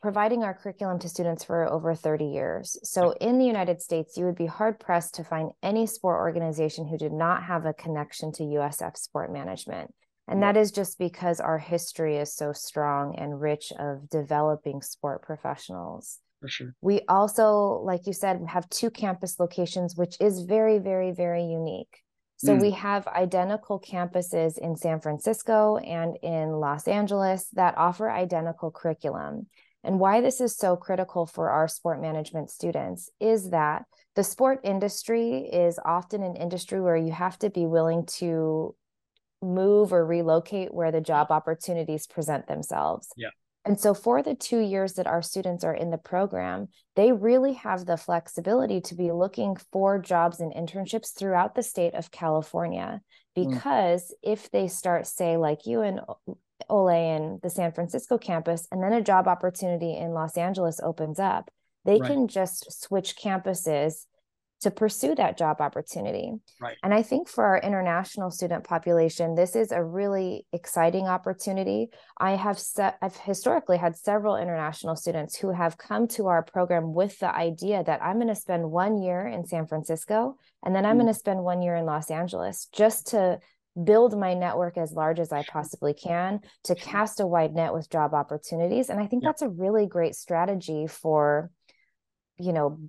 providing 0.00 0.44
our 0.44 0.54
curriculum 0.54 0.98
to 1.00 1.08
students 1.08 1.44
for 1.44 1.70
over 1.70 1.94
30 1.94 2.26
years. 2.26 2.76
So 2.84 3.12
in 3.20 3.38
the 3.38 3.44
United 3.44 3.82
States, 3.82 4.16
you 4.16 4.26
would 4.26 4.36
be 4.36 4.46
hard 4.46 4.78
pressed 4.78 5.14
to 5.14 5.24
find 5.24 5.50
any 5.62 5.86
sport 5.86 6.20
organization 6.20 6.86
who 6.86 6.96
did 6.96 7.12
not 7.12 7.42
have 7.44 7.66
a 7.66 7.72
connection 7.72 8.32
to 8.32 8.44
USF 8.44 8.96
sport 8.96 9.32
management. 9.32 9.92
And 10.28 10.42
that 10.42 10.58
is 10.58 10.70
just 10.70 10.98
because 10.98 11.40
our 11.40 11.58
history 11.58 12.18
is 12.18 12.34
so 12.34 12.52
strong 12.52 13.16
and 13.16 13.40
rich 13.40 13.72
of 13.78 14.10
developing 14.10 14.82
sport 14.82 15.22
professionals. 15.22 16.18
For 16.42 16.48
sure. 16.48 16.74
We 16.82 17.00
also, 17.08 17.80
like 17.82 18.06
you 18.06 18.12
said, 18.12 18.42
have 18.46 18.68
two 18.68 18.90
campus 18.90 19.40
locations, 19.40 19.96
which 19.96 20.16
is 20.20 20.42
very, 20.42 20.78
very, 20.78 21.12
very 21.12 21.44
unique. 21.44 22.02
So 22.36 22.54
mm. 22.54 22.60
we 22.60 22.70
have 22.72 23.06
identical 23.08 23.80
campuses 23.80 24.58
in 24.58 24.76
San 24.76 25.00
Francisco 25.00 25.78
and 25.78 26.16
in 26.22 26.52
Los 26.52 26.86
Angeles 26.86 27.48
that 27.54 27.76
offer 27.76 28.08
identical 28.08 28.70
curriculum. 28.70 29.46
And 29.84 30.00
why 30.00 30.20
this 30.20 30.40
is 30.40 30.56
so 30.56 30.76
critical 30.76 31.24
for 31.26 31.50
our 31.50 31.68
sport 31.68 32.00
management 32.00 32.50
students 32.50 33.10
is 33.20 33.50
that 33.50 33.84
the 34.16 34.24
sport 34.24 34.60
industry 34.64 35.48
is 35.52 35.78
often 35.84 36.22
an 36.22 36.36
industry 36.36 36.80
where 36.80 36.96
you 36.96 37.12
have 37.12 37.38
to 37.38 37.50
be 37.50 37.66
willing 37.66 38.04
to 38.18 38.74
move 39.40 39.92
or 39.92 40.04
relocate 40.04 40.74
where 40.74 40.90
the 40.90 41.00
job 41.00 41.28
opportunities 41.30 42.06
present 42.06 42.48
themselves. 42.48 43.08
Yeah. 43.16 43.30
And 43.64 43.78
so, 43.78 43.92
for 43.92 44.22
the 44.22 44.34
two 44.34 44.60
years 44.60 44.94
that 44.94 45.06
our 45.06 45.20
students 45.20 45.62
are 45.62 45.74
in 45.74 45.90
the 45.90 45.98
program, 45.98 46.68
they 46.96 47.12
really 47.12 47.52
have 47.54 47.84
the 47.84 47.96
flexibility 47.96 48.80
to 48.82 48.94
be 48.94 49.12
looking 49.12 49.56
for 49.72 49.98
jobs 49.98 50.40
and 50.40 50.54
internships 50.54 51.12
throughout 51.14 51.54
the 51.54 51.62
state 51.62 51.94
of 51.94 52.10
California. 52.10 53.02
Mm. 53.36 53.50
Because 53.50 54.04
mm. 54.10 54.32
if 54.32 54.50
they 54.50 54.68
start, 54.68 55.06
say, 55.06 55.36
like 55.36 55.66
you 55.66 55.82
in 55.82 56.00
Ole 56.68 56.88
in 56.88 57.40
the 57.42 57.50
San 57.50 57.72
Francisco 57.72 58.18
campus, 58.18 58.66
and 58.70 58.82
then 58.82 58.92
a 58.92 59.02
job 59.02 59.28
opportunity 59.28 59.96
in 59.96 60.12
Los 60.12 60.36
Angeles 60.36 60.80
opens 60.82 61.18
up, 61.18 61.50
they 61.84 61.98
right. 61.98 62.10
can 62.10 62.28
just 62.28 62.82
switch 62.82 63.16
campuses 63.16 64.06
to 64.60 64.70
pursue 64.70 65.14
that 65.14 65.38
job 65.38 65.60
opportunity. 65.60 66.32
Right. 66.60 66.76
And 66.82 66.92
I 66.92 67.02
think 67.02 67.28
for 67.28 67.44
our 67.44 67.58
international 67.58 68.30
student 68.30 68.64
population, 68.64 69.36
this 69.36 69.54
is 69.54 69.70
a 69.70 69.82
really 69.82 70.46
exciting 70.52 71.06
opportunity. 71.06 71.90
I 72.18 72.32
have 72.32 72.58
set, 72.58 72.98
I've 73.00 73.16
historically 73.16 73.76
had 73.76 73.96
several 73.96 74.36
international 74.36 74.96
students 74.96 75.36
who 75.36 75.52
have 75.52 75.78
come 75.78 76.08
to 76.08 76.26
our 76.26 76.42
program 76.42 76.92
with 76.92 77.18
the 77.20 77.32
idea 77.32 77.84
that 77.84 78.02
I'm 78.02 78.16
going 78.16 78.28
to 78.28 78.34
spend 78.34 78.68
one 78.68 79.00
year 79.00 79.26
in 79.26 79.46
San 79.46 79.66
Francisco 79.66 80.36
and 80.64 80.74
then 80.74 80.84
I'm 80.84 80.96
mm. 80.96 81.02
going 81.02 81.14
to 81.14 81.18
spend 81.18 81.44
one 81.44 81.62
year 81.62 81.76
in 81.76 81.86
Los 81.86 82.10
Angeles 82.10 82.66
just 82.72 83.08
to 83.08 83.38
build 83.84 84.18
my 84.18 84.34
network 84.34 84.76
as 84.76 84.92
large 84.92 85.20
as 85.20 85.32
I 85.32 85.44
possibly 85.44 85.94
can 85.94 86.40
to 86.64 86.74
cast 86.74 87.20
a 87.20 87.26
wide 87.26 87.54
net 87.54 87.72
with 87.72 87.90
job 87.90 88.14
opportunities. 88.14 88.90
And 88.90 89.00
I 89.00 89.06
think 89.06 89.22
yeah. 89.22 89.30
that's 89.30 89.42
a 89.42 89.48
really 89.48 89.86
great 89.86 90.14
strategy 90.14 90.86
for, 90.86 91.50
you 92.38 92.52
know, 92.52 92.80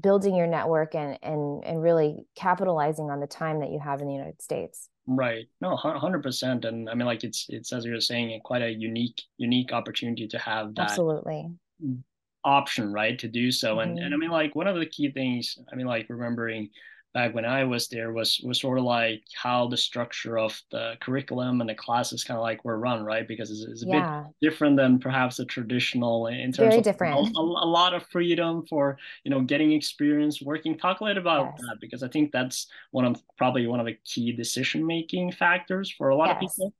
building 0.00 0.34
your 0.34 0.46
network 0.46 0.94
and 0.94 1.18
and 1.22 1.64
and 1.64 1.80
really 1.80 2.26
capitalizing 2.36 3.10
on 3.10 3.20
the 3.20 3.26
time 3.26 3.60
that 3.60 3.70
you 3.70 3.78
have 3.78 4.00
in 4.00 4.08
the 4.08 4.12
United 4.12 4.42
States. 4.42 4.88
Right. 5.06 5.46
No, 5.60 5.76
hundred 5.76 6.22
percent. 6.22 6.64
And 6.64 6.88
I 6.88 6.94
mean, 6.94 7.06
like 7.06 7.24
it's 7.24 7.46
it's 7.48 7.72
as 7.72 7.84
you're 7.84 8.00
saying, 8.00 8.40
quite 8.44 8.62
a 8.62 8.70
unique 8.70 9.22
unique 9.36 9.72
opportunity 9.72 10.26
to 10.28 10.38
have 10.38 10.74
that 10.74 10.90
absolutely 10.90 11.50
option, 12.44 12.92
right, 12.92 13.18
to 13.18 13.28
do 13.28 13.50
so. 13.50 13.76
Mm-hmm. 13.76 13.80
And 13.80 13.98
and 13.98 14.06
I 14.06 14.08
mm-hmm. 14.10 14.20
mean, 14.20 14.30
like 14.30 14.54
one 14.54 14.66
of 14.66 14.76
the 14.76 14.86
key 14.86 15.10
things, 15.10 15.58
I 15.70 15.76
mean, 15.76 15.86
like 15.86 16.06
remembering 16.08 16.70
back 17.14 17.32
when 17.32 17.44
I 17.44 17.62
was 17.62 17.86
there 17.86 18.12
was 18.12 18.40
was 18.44 18.60
sort 18.60 18.78
of 18.78 18.84
like 18.84 19.22
how 19.40 19.68
the 19.68 19.76
structure 19.76 20.36
of 20.36 20.60
the 20.72 20.96
curriculum 21.00 21.60
and 21.60 21.70
the 21.70 21.74
classes 21.74 22.24
kind 22.24 22.36
of 22.36 22.42
like 22.42 22.64
were 22.64 22.78
run, 22.78 23.04
right? 23.04 23.26
Because 23.26 23.52
it's, 23.52 23.62
it's 23.62 23.84
a 23.84 23.86
yeah. 23.86 24.24
bit 24.24 24.50
different 24.50 24.76
than 24.76 24.98
perhaps 24.98 25.38
a 25.38 25.44
traditional 25.44 26.26
in 26.26 26.52
terms 26.52 26.56
Very 26.56 26.78
of 26.78 26.82
different. 26.82 27.14
A, 27.36 27.40
a, 27.40 27.70
lot 27.74 27.94
of 27.94 28.04
freedom 28.08 28.66
for 28.68 28.98
you 29.22 29.30
know 29.30 29.40
getting 29.40 29.72
experience 29.72 30.42
working. 30.42 30.76
Talk 30.76 31.00
a 31.00 31.04
little 31.04 31.22
about 31.22 31.54
yes. 31.56 31.60
that 31.68 31.76
because 31.80 32.02
I 32.02 32.08
think 32.08 32.32
that's 32.32 32.66
one 32.90 33.04
of 33.04 33.22
probably 33.38 33.66
one 33.68 33.78
of 33.78 33.86
the 33.86 33.96
key 34.04 34.32
decision 34.32 34.84
making 34.84 35.32
factors 35.32 35.90
for 35.96 36.08
a 36.08 36.16
lot 36.16 36.26
yes. 36.26 36.34
of 36.34 36.40
people. 36.40 36.74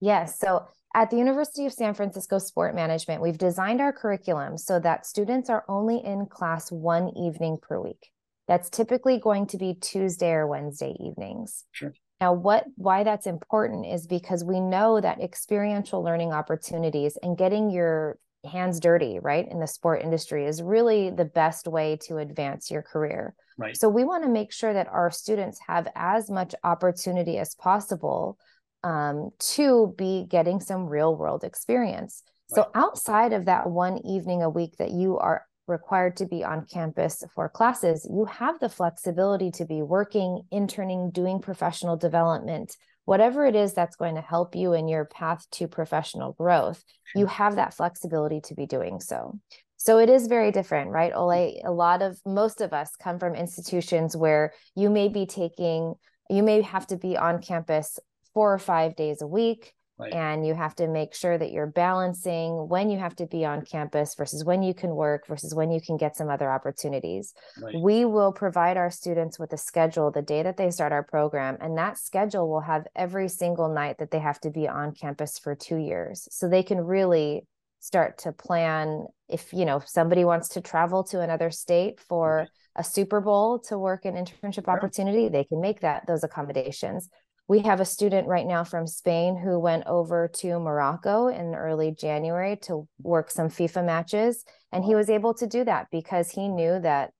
Yes. 0.00 0.40
So 0.40 0.66
at 0.94 1.10
the 1.10 1.18
University 1.18 1.66
of 1.66 1.72
San 1.72 1.92
Francisco 1.92 2.38
Sport 2.38 2.74
Management, 2.74 3.20
we've 3.20 3.36
designed 3.36 3.80
our 3.82 3.92
curriculum 3.92 4.56
so 4.56 4.78
that 4.80 5.04
students 5.04 5.50
are 5.50 5.64
only 5.68 5.98
in 5.98 6.26
class 6.26 6.72
one 6.72 7.10
evening 7.16 7.58
per 7.60 7.78
week. 7.80 8.13
That's 8.46 8.70
typically 8.70 9.18
going 9.18 9.46
to 9.48 9.58
be 9.58 9.74
Tuesday 9.74 10.32
or 10.32 10.46
Wednesday 10.46 10.94
evenings. 11.00 11.64
Sure. 11.72 11.92
Now, 12.20 12.32
what 12.32 12.64
why 12.76 13.04
that's 13.04 13.26
important 13.26 13.86
is 13.86 14.06
because 14.06 14.44
we 14.44 14.60
know 14.60 15.00
that 15.00 15.20
experiential 15.20 16.02
learning 16.02 16.32
opportunities 16.32 17.18
and 17.22 17.36
getting 17.36 17.70
your 17.70 18.18
hands 18.44 18.80
dirty, 18.80 19.18
right, 19.18 19.46
in 19.50 19.60
the 19.60 19.66
sport 19.66 20.02
industry 20.02 20.46
is 20.46 20.62
really 20.62 21.10
the 21.10 21.24
best 21.24 21.66
way 21.66 21.98
to 22.02 22.18
advance 22.18 22.70
your 22.70 22.82
career. 22.82 23.34
Right. 23.56 23.76
So 23.76 23.88
we 23.88 24.04
want 24.04 24.24
to 24.24 24.28
make 24.28 24.52
sure 24.52 24.72
that 24.72 24.88
our 24.88 25.10
students 25.10 25.58
have 25.66 25.88
as 25.94 26.30
much 26.30 26.54
opportunity 26.62 27.38
as 27.38 27.54
possible 27.54 28.38
um, 28.82 29.30
to 29.38 29.94
be 29.96 30.26
getting 30.28 30.60
some 30.60 30.86
real 30.86 31.16
world 31.16 31.44
experience. 31.44 32.22
Right. 32.50 32.64
So 32.64 32.70
outside 32.74 33.32
of 33.32 33.46
that 33.46 33.68
one 33.68 33.98
evening 34.06 34.42
a 34.42 34.50
week 34.50 34.76
that 34.78 34.90
you 34.90 35.18
are 35.18 35.46
required 35.66 36.16
to 36.16 36.26
be 36.26 36.44
on 36.44 36.66
campus 36.66 37.22
for 37.34 37.48
classes, 37.48 38.08
you 38.10 38.26
have 38.26 38.58
the 38.60 38.68
flexibility 38.68 39.50
to 39.52 39.64
be 39.64 39.82
working, 39.82 40.42
interning, 40.50 41.10
doing 41.10 41.40
professional 41.40 41.96
development, 41.96 42.76
whatever 43.04 43.46
it 43.46 43.54
is 43.54 43.72
that's 43.72 43.96
going 43.96 44.14
to 44.14 44.20
help 44.20 44.54
you 44.54 44.72
in 44.72 44.88
your 44.88 45.04
path 45.04 45.46
to 45.52 45.68
professional 45.68 46.32
growth, 46.32 46.82
you 47.14 47.26
have 47.26 47.56
that 47.56 47.74
flexibility 47.74 48.40
to 48.40 48.54
be 48.54 48.66
doing 48.66 49.00
so. 49.00 49.38
So 49.76 49.98
it 49.98 50.08
is 50.08 50.28
very 50.28 50.50
different, 50.50 50.90
right? 50.90 51.12
Ole, 51.14 51.60
a 51.64 51.70
lot 51.70 52.00
of 52.00 52.18
most 52.24 52.60
of 52.60 52.72
us 52.72 52.96
come 52.96 53.18
from 53.18 53.34
institutions 53.34 54.16
where 54.16 54.52
you 54.74 54.88
may 54.88 55.08
be 55.08 55.26
taking, 55.26 55.94
you 56.30 56.42
may 56.42 56.62
have 56.62 56.86
to 56.86 56.96
be 56.96 57.18
on 57.18 57.42
campus 57.42 57.98
four 58.32 58.52
or 58.52 58.58
five 58.58 58.96
days 58.96 59.20
a 59.20 59.26
week 59.26 59.74
Right. 59.96 60.12
And 60.12 60.44
you 60.44 60.54
have 60.54 60.74
to 60.76 60.88
make 60.88 61.14
sure 61.14 61.38
that 61.38 61.52
you're 61.52 61.68
balancing 61.68 62.68
when 62.68 62.90
you 62.90 62.98
have 62.98 63.14
to 63.16 63.26
be 63.26 63.44
on 63.44 63.64
campus 63.64 64.16
versus 64.16 64.44
when 64.44 64.60
you 64.62 64.74
can 64.74 64.90
work 64.90 65.28
versus 65.28 65.54
when 65.54 65.70
you 65.70 65.80
can 65.80 65.96
get 65.96 66.16
some 66.16 66.28
other 66.28 66.50
opportunities. 66.50 67.32
Right. 67.62 67.76
We 67.80 68.04
will 68.04 68.32
provide 68.32 68.76
our 68.76 68.90
students 68.90 69.38
with 69.38 69.52
a 69.52 69.56
schedule 69.56 70.10
the 70.10 70.22
day 70.22 70.42
that 70.42 70.56
they 70.56 70.70
start 70.70 70.90
our 70.92 71.04
program, 71.04 71.58
and 71.60 71.78
that 71.78 71.96
schedule 71.96 72.48
will 72.48 72.62
have 72.62 72.86
every 72.96 73.28
single 73.28 73.72
night 73.72 73.98
that 73.98 74.10
they 74.10 74.18
have 74.18 74.40
to 74.40 74.50
be 74.50 74.66
on 74.66 74.94
campus 74.94 75.38
for 75.38 75.54
two 75.54 75.76
years. 75.76 76.26
So 76.32 76.48
they 76.48 76.64
can 76.64 76.80
really 76.80 77.46
start 77.78 78.16
to 78.16 78.32
plan 78.32 79.06
if 79.28 79.52
you 79.52 79.66
know 79.66 79.80
somebody 79.84 80.24
wants 80.24 80.48
to 80.48 80.60
travel 80.62 81.04
to 81.04 81.20
another 81.20 81.50
state 81.50 82.00
for 82.00 82.38
right. 82.38 82.48
a 82.76 82.82
super 82.82 83.20
bowl 83.20 83.58
to 83.58 83.78
work 83.78 84.06
an 84.06 84.14
internship 84.14 84.64
sure. 84.64 84.74
opportunity 84.74 85.28
they 85.28 85.44
can 85.44 85.60
make 85.60 85.80
that 85.80 86.06
those 86.06 86.24
accommodations 86.24 87.10
we 87.46 87.60
have 87.60 87.80
a 87.80 87.84
student 87.84 88.26
right 88.26 88.46
now 88.46 88.64
from 88.64 88.86
Spain 88.86 89.36
who 89.36 89.58
went 89.58 89.86
over 89.86 90.28
to 90.28 90.58
Morocco 90.58 91.28
in 91.28 91.54
early 91.54 91.92
January 91.92 92.56
to 92.62 92.88
work 93.02 93.30
some 93.30 93.48
FIFA 93.48 93.84
matches. 93.84 94.44
And 94.72 94.84
he 94.84 94.94
was 94.94 95.10
able 95.10 95.34
to 95.34 95.46
do 95.46 95.64
that 95.64 95.88
because 95.92 96.30
he 96.30 96.48
knew 96.48 96.80
that 96.80 97.12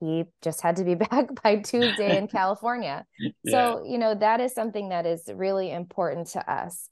he 0.00 0.24
just 0.42 0.62
had 0.62 0.76
to 0.76 0.84
be 0.84 0.94
back 1.10 1.42
by 1.42 1.56
Tuesday 1.56 2.16
in 2.16 2.28
California. 2.28 3.04
yeah. 3.18 3.52
So, 3.52 3.84
you 3.84 3.98
know, 3.98 4.14
that 4.14 4.40
is 4.40 4.54
something 4.54 4.88
that 4.88 5.04
is 5.04 5.28
really 5.32 5.70
important 5.70 6.28
to 6.28 6.50
us. 6.50 6.88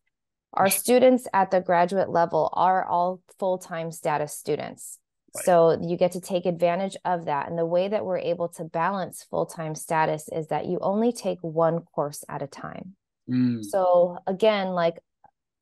Our 0.52 0.68
students 0.70 1.26
at 1.32 1.50
the 1.50 1.60
graduate 1.60 2.10
level 2.10 2.50
are 2.52 2.84
all 2.84 3.22
full 3.38 3.56
time 3.56 3.90
status 3.90 4.34
students. 4.34 4.98
So 5.44 5.78
you 5.80 5.96
get 5.96 6.12
to 6.12 6.20
take 6.20 6.46
advantage 6.46 6.96
of 7.04 7.26
that. 7.26 7.48
And 7.48 7.58
the 7.58 7.66
way 7.66 7.88
that 7.88 8.04
we're 8.04 8.18
able 8.18 8.48
to 8.50 8.64
balance 8.64 9.26
full 9.28 9.46
time 9.46 9.74
status 9.74 10.28
is 10.32 10.48
that 10.48 10.66
you 10.66 10.78
only 10.80 11.12
take 11.12 11.38
one 11.40 11.80
course 11.80 12.24
at 12.28 12.42
a 12.42 12.46
time. 12.46 12.94
Mm. 13.28 13.64
So 13.64 14.18
again, 14.26 14.68
like 14.68 14.98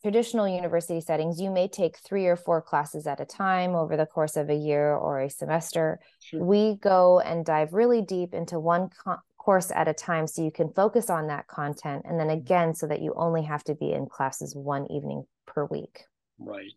traditional 0.02 0.46
university 0.46 1.00
settings, 1.00 1.40
you 1.40 1.50
may 1.50 1.66
take 1.66 1.96
three 1.98 2.26
or 2.26 2.36
four 2.36 2.60
classes 2.60 3.06
at 3.06 3.20
a 3.20 3.24
time 3.24 3.74
over 3.74 3.96
the 3.96 4.06
course 4.06 4.36
of 4.36 4.50
a 4.50 4.54
year 4.54 4.94
or 4.94 5.20
a 5.20 5.30
semester. 5.30 5.98
Sure. 6.20 6.44
We 6.44 6.76
go 6.76 7.20
and 7.20 7.44
dive 7.44 7.72
really 7.72 8.02
deep 8.02 8.34
into 8.34 8.60
one 8.60 8.90
co- 8.90 9.16
course 9.38 9.70
at 9.74 9.88
a 9.88 9.94
time 9.94 10.26
so 10.26 10.42
you 10.42 10.50
can 10.50 10.72
focus 10.72 11.10
on 11.10 11.28
that 11.28 11.46
content. 11.46 12.02
And 12.04 12.20
then 12.20 12.28
mm. 12.28 12.34
again, 12.34 12.74
so 12.74 12.86
that 12.86 13.00
you 13.00 13.14
only 13.16 13.42
have 13.44 13.64
to 13.64 13.74
be 13.74 13.92
in 13.92 14.06
classes 14.06 14.54
one 14.54 14.90
evening 14.90 15.24
per 15.46 15.64
week. 15.66 16.02
Right. 16.38 16.72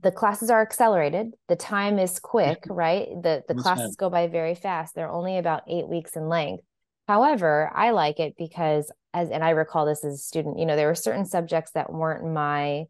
The 0.00 0.12
classes 0.12 0.50
are 0.50 0.62
accelerated. 0.62 1.32
The 1.48 1.56
time 1.56 1.98
is 1.98 2.18
quick 2.18 2.64
right? 2.68 3.08
The 3.22 3.42
the 3.48 3.54
classes 3.54 3.96
go 3.96 4.10
by 4.10 4.28
very 4.28 4.54
fast. 4.54 4.94
They're 4.94 5.10
only 5.10 5.38
about 5.38 5.64
eight 5.68 5.88
weeks 5.88 6.16
in 6.16 6.28
length. 6.28 6.64
However 7.08 7.72
i 7.74 7.90
like 7.90 8.20
it 8.20 8.34
because 8.38 8.92
as 9.12 9.30
and 9.30 9.42
i 9.42 9.50
recall 9.50 9.84
this 9.84 10.04
as 10.04 10.14
a 10.14 10.18
student 10.18 10.60
you 10.60 10.64
know 10.64 10.76
there 10.76 10.86
were 10.86 10.94
certain 10.94 11.24
subjects 11.24 11.72
that 11.72 11.92
weren't 11.92 12.24
my 12.24 12.84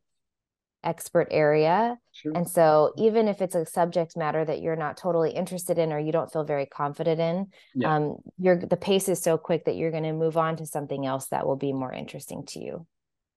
expert 0.83 1.29
area. 1.31 1.99
Sure. 2.13 2.33
and 2.35 2.49
so 2.49 2.93
even 2.97 3.29
if 3.29 3.41
it's 3.41 3.55
a 3.55 3.67
subject 3.67 4.17
matter 4.17 4.45
that 4.45 4.61
you're 4.61 4.77
not 4.77 4.97
totally 4.97 5.31
interested 5.31 5.79
in 5.79 5.93
or 5.93 5.99
you 5.99 6.13
don't 6.13 6.33
feel 6.33 6.45
very 6.45 6.67
confident 6.67 7.21
in 7.21 7.47
yeah. 7.75 7.97
um 7.97 8.17
you're 8.39 8.59
the 8.59 8.77
pace 8.77 9.09
is 9.09 9.23
so 9.23 9.39
quick 9.39 9.65
that 9.65 9.77
you're 9.77 9.91
going 9.91 10.03
to 10.03 10.13
move 10.13 10.37
on 10.37 10.57
to 10.57 10.67
something 10.67 11.07
else 11.07 11.29
that 11.29 11.47
will 11.47 11.57
be 11.57 11.73
more 11.73 11.93
interesting 11.93 12.45
to 12.47 12.61
you 12.61 12.87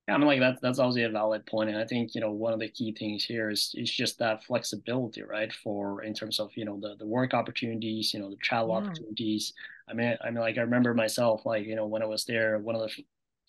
yeah, 0.08 0.16
I 0.16 0.18
mean, 0.18 0.28
like 0.28 0.42
that's 0.42 0.60
that's 0.60 0.80
obviously 0.80 1.04
a 1.04 1.10
valid 1.10 1.46
point, 1.46 1.70
and 1.70 1.78
I 1.78 1.86
think 1.86 2.14
you 2.14 2.20
know 2.20 2.32
one 2.32 2.52
of 2.52 2.60
the 2.60 2.68
key 2.68 2.92
things 2.92 3.24
here 3.24 3.50
is 3.50 3.74
is 3.76 3.90
just 3.90 4.20
that 4.20 4.44
flexibility, 4.44 5.24
right? 5.24 5.52
For 5.52 6.04
in 6.04 6.14
terms 6.14 6.42
of 6.42 6.52
you 6.56 6.66
know 6.66 6.78
the 6.78 6.96
the 7.00 7.06
work 7.06 7.34
opportunities, 7.34 8.14
you 8.14 8.20
know 8.20 8.30
the 8.30 8.36
travel 8.38 8.72
yeah. 8.72 8.86
opportunities. 8.86 9.54
I 9.90 9.94
mean, 9.94 10.18
I 10.22 10.30
mean, 10.30 10.42
like 10.42 10.58
I 10.58 10.62
remember 10.62 10.94
myself, 10.94 11.46
like 11.46 11.66
you 11.66 11.76
know 11.76 11.86
when 11.86 12.04
I 12.04 12.06
was 12.06 12.26
there, 12.26 12.60
one 12.60 12.76
of 12.76 12.82
the 12.82 13.04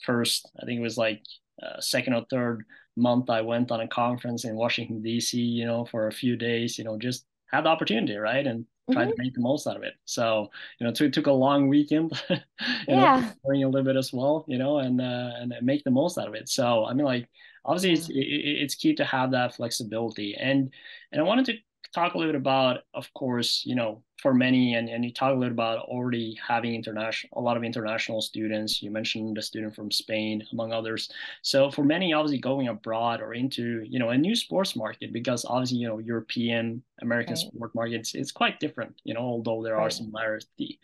first, 0.05 0.49
I 0.63 0.65
think 0.65 0.79
it 0.79 0.83
was 0.83 0.97
like 0.99 1.23
uh, 1.61 1.81
second 1.81 2.15
or 2.15 2.25
third 2.31 2.65
month, 2.97 3.31
I 3.31 3.41
went 3.41 3.73
on 3.73 3.81
a 3.81 3.89
conference 3.89 4.45
in 4.45 4.55
Washington 4.55 5.03
D.C. 5.03 5.41
You 5.41 5.67
know, 5.67 5.85
for 5.85 6.07
a 6.07 6.13
few 6.13 6.37
days, 6.37 6.79
you 6.79 6.85
know, 6.85 6.97
just 6.97 7.27
had 7.51 7.65
the 7.65 7.71
opportunity, 7.71 8.17
right? 8.17 8.47
And 8.47 8.65
trying 8.93 9.09
mm-hmm. 9.09 9.17
to 9.17 9.23
make 9.23 9.35
the 9.35 9.41
most 9.41 9.67
out 9.67 9.77
of 9.77 9.83
it. 9.83 9.95
So, 10.05 10.51
you 10.79 10.87
know, 10.87 10.93
it 10.93 11.13
took 11.13 11.27
a 11.27 11.33
long 11.33 11.69
weekend, 11.69 12.13
you 12.31 12.39
yeah. 12.87 13.33
know, 13.45 13.67
a 13.67 13.69
little 13.69 13.83
bit 13.83 13.97
as 13.97 14.13
well, 14.13 14.45
you 14.47 14.59
know, 14.59 14.79
and 14.79 15.01
uh, 15.01 15.31
and 15.41 15.55
make 15.63 15.85
the 15.85 15.91
most 15.91 16.19
out 16.19 16.29
of 16.29 16.35
it. 16.35 16.49
So, 16.49 16.85
I 16.85 16.95
mean, 16.95 17.07
like 17.07 17.29
obviously, 17.65 17.93
it's 17.93 18.09
it's 18.11 18.75
key 18.75 18.95
to 18.97 19.05
have 19.05 19.31
that 19.33 19.57
flexibility. 19.57 20.35
And 20.35 20.73
and 21.13 21.21
I 21.21 21.25
wanted 21.25 21.47
to 21.47 21.55
talk 21.95 22.15
a 22.15 22.19
little 22.19 22.33
bit 22.33 22.41
about, 22.41 22.81
of 22.93 23.13
course, 23.15 23.63
you 23.65 23.75
know, 23.75 24.03
for 24.25 24.33
many, 24.33 24.73
and, 24.73 24.89
and 24.89 25.05
you 25.05 25.13
talk 25.13 25.33
a 25.33 25.39
little 25.39 25.53
about 25.53 25.81
already 25.81 26.35
having 26.49 26.75
international, 26.75 27.39
a 27.39 27.43
lot 27.43 27.59
of 27.59 27.63
international 27.63 28.23
students. 28.23 28.83
You 28.83 28.91
mentioned 28.91 29.37
a 29.37 29.43
student 29.43 29.77
from 29.77 29.91
Spain, 29.91 30.43
among 30.53 30.73
others. 30.73 31.11
So 31.43 31.71
for 31.71 31.85
many, 31.85 32.15
obviously 32.15 32.39
going 32.39 32.69
abroad 32.69 33.21
or 33.21 33.35
into, 33.35 33.85
you 33.87 33.99
know, 33.99 34.09
a 34.09 34.17
new 34.17 34.35
sports 34.35 34.77
market, 34.77 35.13
because 35.13 35.45
obviously, 35.45 35.77
you 35.77 35.89
know, 35.89 35.99
European, 35.99 36.83
American 37.03 37.35
right. 37.35 37.39
sport 37.39 37.75
markets, 37.75 38.15
it's 38.15 38.33
quite 38.33 38.61
different, 38.61 38.95
you 39.05 39.13
know, 39.13 39.21
although 39.21 39.63
there 39.63 39.77
right. 39.77 39.89
are 39.89 39.91
similarities. 39.91 40.79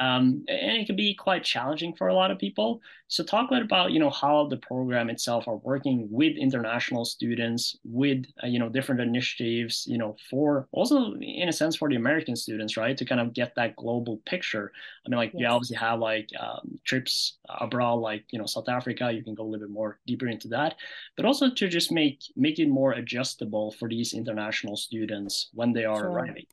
Um, 0.00 0.44
and 0.48 0.78
it 0.78 0.86
can 0.86 0.96
be 0.96 1.14
quite 1.14 1.44
challenging 1.44 1.94
for 1.94 2.08
a 2.08 2.14
lot 2.14 2.30
of 2.30 2.38
people. 2.38 2.80
So 3.08 3.22
talk 3.22 3.50
a 3.50 3.52
little 3.52 3.66
about, 3.66 3.92
you 3.92 4.00
know, 4.00 4.08
how 4.08 4.46
the 4.46 4.56
program 4.56 5.10
itself 5.10 5.46
are 5.46 5.56
working 5.56 6.08
with 6.10 6.38
international 6.38 7.04
students, 7.04 7.76
with, 7.84 8.24
uh, 8.42 8.46
you 8.46 8.58
know, 8.58 8.70
different 8.70 9.02
initiatives, 9.02 9.84
you 9.86 9.98
know, 9.98 10.16
for 10.30 10.66
also 10.72 11.14
in 11.20 11.50
a 11.50 11.52
sense 11.52 11.76
for 11.76 11.88
the 11.90 11.96
American 11.96 12.34
students, 12.34 12.78
right? 12.80 12.96
To 12.96 13.04
kind 13.04 13.20
of 13.20 13.32
get 13.32 13.54
that 13.56 13.76
global 13.76 14.20
picture. 14.26 14.72
I 15.04 15.08
mean, 15.08 15.18
like 15.18 15.32
yes. 15.34 15.40
you 15.40 15.46
obviously 15.46 15.76
have 15.76 16.00
like 16.00 16.28
um, 16.40 16.78
trips 16.84 17.38
abroad, 17.48 17.96
like 17.96 18.24
you 18.30 18.38
know 18.38 18.46
South 18.46 18.68
Africa. 18.68 19.12
You 19.12 19.22
can 19.22 19.34
go 19.34 19.44
a 19.44 19.44
little 19.44 19.66
bit 19.66 19.72
more 19.72 19.98
deeper 20.06 20.26
into 20.26 20.48
that, 20.48 20.76
but 21.16 21.26
also 21.26 21.50
to 21.50 21.68
just 21.68 21.92
make 21.92 22.20
make 22.36 22.58
it 22.58 22.68
more 22.68 22.92
adjustable 22.92 23.72
for 23.72 23.88
these 23.88 24.14
international 24.14 24.76
students 24.76 25.50
when 25.52 25.72
they 25.72 25.84
are 25.84 26.00
sure. 26.00 26.10
arriving. 26.10 26.46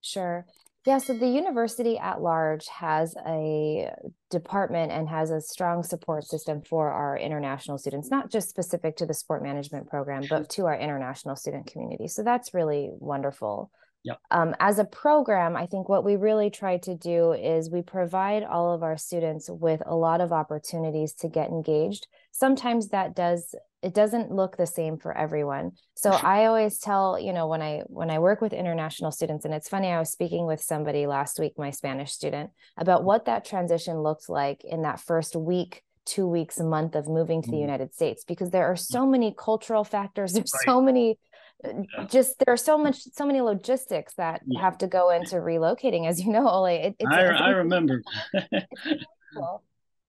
Sure. 0.00 0.46
Yeah, 0.86 0.98
so 0.98 1.14
the 1.14 1.26
university 1.26 1.96
at 1.96 2.20
large 2.20 2.68
has 2.68 3.14
a 3.26 3.90
department 4.30 4.92
and 4.92 5.08
has 5.08 5.30
a 5.30 5.40
strong 5.40 5.82
support 5.82 6.24
system 6.24 6.60
for 6.60 6.90
our 6.90 7.16
international 7.16 7.78
students, 7.78 8.10
not 8.10 8.30
just 8.30 8.50
specific 8.50 8.96
to 8.96 9.06
the 9.06 9.14
sport 9.14 9.42
management 9.42 9.88
program, 9.88 10.24
but 10.28 10.50
to 10.50 10.66
our 10.66 10.76
international 10.76 11.36
student 11.36 11.66
community. 11.66 12.06
So 12.06 12.22
that's 12.22 12.52
really 12.52 12.90
wonderful. 12.98 13.70
Yep. 14.04 14.20
Um, 14.30 14.54
as 14.60 14.78
a 14.78 14.84
program, 14.84 15.56
I 15.56 15.66
think 15.66 15.88
what 15.88 16.04
we 16.04 16.16
really 16.16 16.50
try 16.50 16.76
to 16.78 16.94
do 16.94 17.32
is 17.32 17.70
we 17.70 17.80
provide 17.80 18.44
all 18.44 18.74
of 18.74 18.82
our 18.82 18.98
students 18.98 19.48
with 19.48 19.82
a 19.86 19.96
lot 19.96 20.20
of 20.20 20.30
opportunities 20.30 21.14
to 21.14 21.28
get 21.28 21.48
engaged. 21.48 22.06
Sometimes 22.30 22.88
that 22.88 23.16
does 23.16 23.54
it 23.82 23.92
doesn't 23.92 24.30
look 24.32 24.56
the 24.56 24.66
same 24.66 24.96
for 24.96 25.16
everyone. 25.16 25.72
So 25.94 26.10
I 26.10 26.46
always 26.46 26.78
tell, 26.78 27.18
you 27.18 27.34
know, 27.34 27.46
when 27.46 27.60
I 27.60 27.82
when 27.86 28.10
I 28.10 28.18
work 28.18 28.40
with 28.40 28.52
international 28.52 29.10
students, 29.10 29.44
and 29.44 29.52
it's 29.52 29.68
funny, 29.68 29.88
I 29.88 29.98
was 29.98 30.10
speaking 30.10 30.46
with 30.46 30.60
somebody 30.60 31.06
last 31.06 31.38
week, 31.38 31.52
my 31.58 31.70
Spanish 31.70 32.12
student, 32.12 32.50
about 32.78 33.04
what 33.04 33.26
that 33.26 33.44
transition 33.44 34.00
looked 34.00 34.28
like 34.28 34.64
in 34.64 34.82
that 34.82 35.00
first 35.00 35.36
week 35.36 35.82
two 36.06 36.26
weeks 36.26 36.58
a 36.58 36.64
month 36.64 36.94
of 36.94 37.08
moving 37.08 37.40
to 37.40 37.50
the 37.50 37.56
mm. 37.56 37.62
united 37.62 37.94
states 37.94 38.24
because 38.24 38.50
there 38.50 38.66
are 38.66 38.76
so 38.76 39.06
many 39.06 39.34
cultural 39.38 39.84
factors 39.84 40.32
there's 40.34 40.52
right. 40.52 40.66
so 40.66 40.82
many 40.82 41.18
yeah. 41.64 42.06
just 42.06 42.38
there 42.38 42.52
are 42.52 42.58
so 42.58 42.76
much 42.76 43.02
so 43.12 43.26
many 43.26 43.40
logistics 43.40 44.14
that 44.14 44.40
yeah. 44.46 44.60
have 44.60 44.78
to 44.78 44.86
go 44.86 45.10
into 45.10 45.36
relocating 45.36 46.06
as 46.06 46.20
you 46.20 46.32
know 46.32 46.48
Ole 46.48 46.66
it, 46.66 46.96
it's, 46.98 47.10
I, 47.10 47.20
it's, 47.22 47.40
I 47.40 47.50
remember 47.50 48.02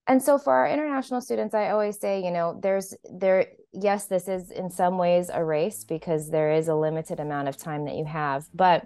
and 0.08 0.22
so 0.22 0.38
for 0.38 0.54
our 0.54 0.68
international 0.68 1.22
students 1.22 1.56
i 1.56 1.70
always 1.70 2.00
say 2.00 2.24
you 2.24 2.32
know 2.32 2.60
there's 2.62 2.94
there 3.18 3.48
yes 3.74 4.06
this 4.06 4.28
is 4.28 4.52
in 4.52 4.70
some 4.70 4.98
ways 4.98 5.30
a 5.34 5.44
race 5.44 5.84
because 5.84 6.30
there 6.30 6.52
is 6.52 6.68
a 6.68 6.76
limited 6.76 7.20
amount 7.20 7.48
of 7.48 7.58
time 7.58 7.86
that 7.86 7.96
you 7.96 8.06
have 8.06 8.46
but 8.54 8.86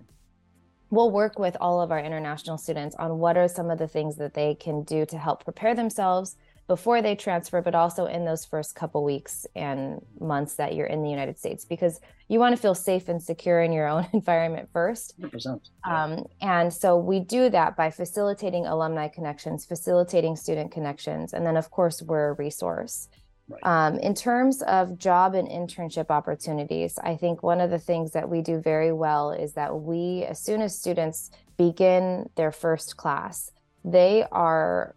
we'll 0.92 1.12
work 1.12 1.38
with 1.38 1.56
all 1.62 1.82
of 1.82 1.92
our 1.92 2.00
international 2.00 2.58
students 2.58 2.96
on 2.96 3.20
what 3.20 3.38
are 3.38 3.48
some 3.48 3.70
of 3.70 3.78
the 3.78 3.88
things 3.88 4.16
that 4.18 4.34
they 4.34 4.56
can 4.56 4.84
do 4.84 5.06
to 5.06 5.18
help 5.18 5.44
prepare 5.44 5.76
themselves 5.76 6.36
before 6.70 7.02
they 7.02 7.16
transfer, 7.16 7.64
but 7.64 7.74
also 7.74 8.06
in 8.06 8.26
those 8.26 8.46
first 8.46 8.76
couple 8.76 9.04
weeks 9.04 9.48
and 9.56 10.00
months 10.20 10.54
that 10.54 10.76
you're 10.76 10.86
in 10.86 11.02
the 11.02 11.10
United 11.10 11.36
States, 11.36 11.66
because 11.66 12.00
you 12.28 12.38
want 12.38 12.56
to 12.56 12.62
feel 12.62 12.76
safe 12.76 13.10
and 13.10 13.22
secure 13.22 13.64
in 13.64 13.74
your 13.74 13.88
own 13.88 14.08
environment 14.14 14.70
first. 14.72 15.20
100%. 15.20 15.62
Um, 15.84 16.26
and 16.42 16.72
so 16.72 16.96
we 16.96 17.22
do 17.22 17.50
that 17.50 17.76
by 17.76 17.90
facilitating 17.90 18.68
alumni 18.68 19.08
connections, 19.08 19.66
facilitating 19.66 20.36
student 20.36 20.72
connections, 20.72 21.34
and 21.34 21.44
then, 21.44 21.58
of 21.58 21.72
course, 21.72 22.04
we're 22.04 22.30
a 22.30 22.34
resource. 22.34 23.10
Right. 23.48 23.60
Um, 23.64 23.98
in 23.98 24.14
terms 24.14 24.62
of 24.62 25.00
job 25.00 25.34
and 25.34 25.48
internship 25.48 26.12
opportunities, 26.12 27.00
I 27.04 27.16
think 27.16 27.42
one 27.42 27.62
of 27.62 27.72
the 27.72 27.80
things 27.80 28.12
that 28.12 28.30
we 28.30 28.44
do 28.44 28.62
very 28.62 28.94
well 28.94 29.32
is 29.32 29.54
that 29.54 29.76
we, 29.76 30.24
as 30.26 30.40
soon 30.40 30.62
as 30.62 30.78
students 30.78 31.32
begin 31.58 32.30
their 32.36 32.52
first 32.52 32.96
class, 32.96 33.50
they 33.84 34.24
are 34.32 34.94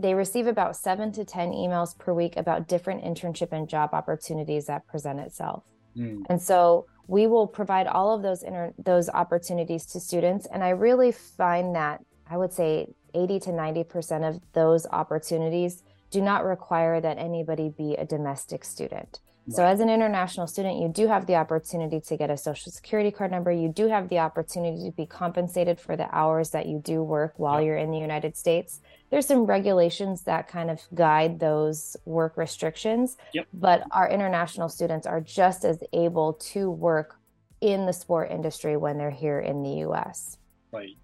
they 0.00 0.14
receive 0.14 0.46
about 0.46 0.76
seven 0.76 1.10
to 1.12 1.24
10 1.24 1.50
emails 1.50 1.98
per 1.98 2.12
week 2.12 2.36
about 2.36 2.68
different 2.68 3.02
internship 3.02 3.52
and 3.52 3.68
job 3.68 3.90
opportunities 3.92 4.66
that 4.66 4.86
present 4.86 5.18
itself. 5.18 5.64
Mm. 5.96 6.22
And 6.28 6.40
so 6.40 6.86
we 7.08 7.26
will 7.26 7.46
provide 7.46 7.86
all 7.86 8.14
of 8.14 8.22
those 8.22 8.42
inter- 8.42 8.74
those 8.78 9.08
opportunities 9.08 9.86
to 9.86 10.00
students. 10.00 10.46
And 10.46 10.62
I 10.62 10.70
really 10.70 11.10
find 11.10 11.74
that 11.74 12.00
I 12.30 12.36
would 12.36 12.52
say 12.52 12.88
80 13.14 13.40
to 13.40 13.50
90% 13.50 14.28
of 14.28 14.40
those 14.52 14.86
opportunities 14.86 15.82
do 16.10 16.20
not 16.20 16.44
require 16.44 17.00
that 17.00 17.18
anybody 17.18 17.70
be 17.76 17.94
a 17.94 18.04
domestic 18.04 18.64
student. 18.64 19.20
So, 19.50 19.64
as 19.64 19.80
an 19.80 19.88
international 19.88 20.46
student, 20.46 20.78
you 20.78 20.88
do 20.88 21.06
have 21.06 21.24
the 21.24 21.36
opportunity 21.36 22.00
to 22.00 22.16
get 22.18 22.28
a 22.28 22.36
social 22.36 22.70
security 22.70 23.10
card 23.10 23.30
number. 23.30 23.50
You 23.50 23.70
do 23.70 23.88
have 23.88 24.10
the 24.10 24.18
opportunity 24.18 24.84
to 24.84 24.94
be 24.94 25.06
compensated 25.06 25.80
for 25.80 25.96
the 25.96 26.14
hours 26.14 26.50
that 26.50 26.66
you 26.66 26.80
do 26.84 27.02
work 27.02 27.32
while 27.38 27.62
you're 27.62 27.78
in 27.78 27.90
the 27.90 27.98
United 27.98 28.36
States. 28.36 28.80
There's 29.10 29.26
some 29.26 29.44
regulations 29.44 30.22
that 30.22 30.48
kind 30.48 30.70
of 30.70 30.80
guide 30.94 31.40
those 31.40 31.96
work 32.04 32.36
restrictions, 32.36 33.16
yep. 33.32 33.46
but 33.54 33.82
our 33.90 34.08
international 34.08 34.68
students 34.68 35.06
are 35.06 35.20
just 35.20 35.64
as 35.64 35.82
able 35.92 36.34
to 36.34 36.70
work 36.70 37.18
in 37.60 37.86
the 37.86 37.92
sport 37.92 38.30
industry 38.30 38.76
when 38.76 38.98
they're 38.98 39.10
here 39.10 39.40
in 39.40 39.62
the 39.62 39.86
US. 39.86 40.38
Right 40.72 40.96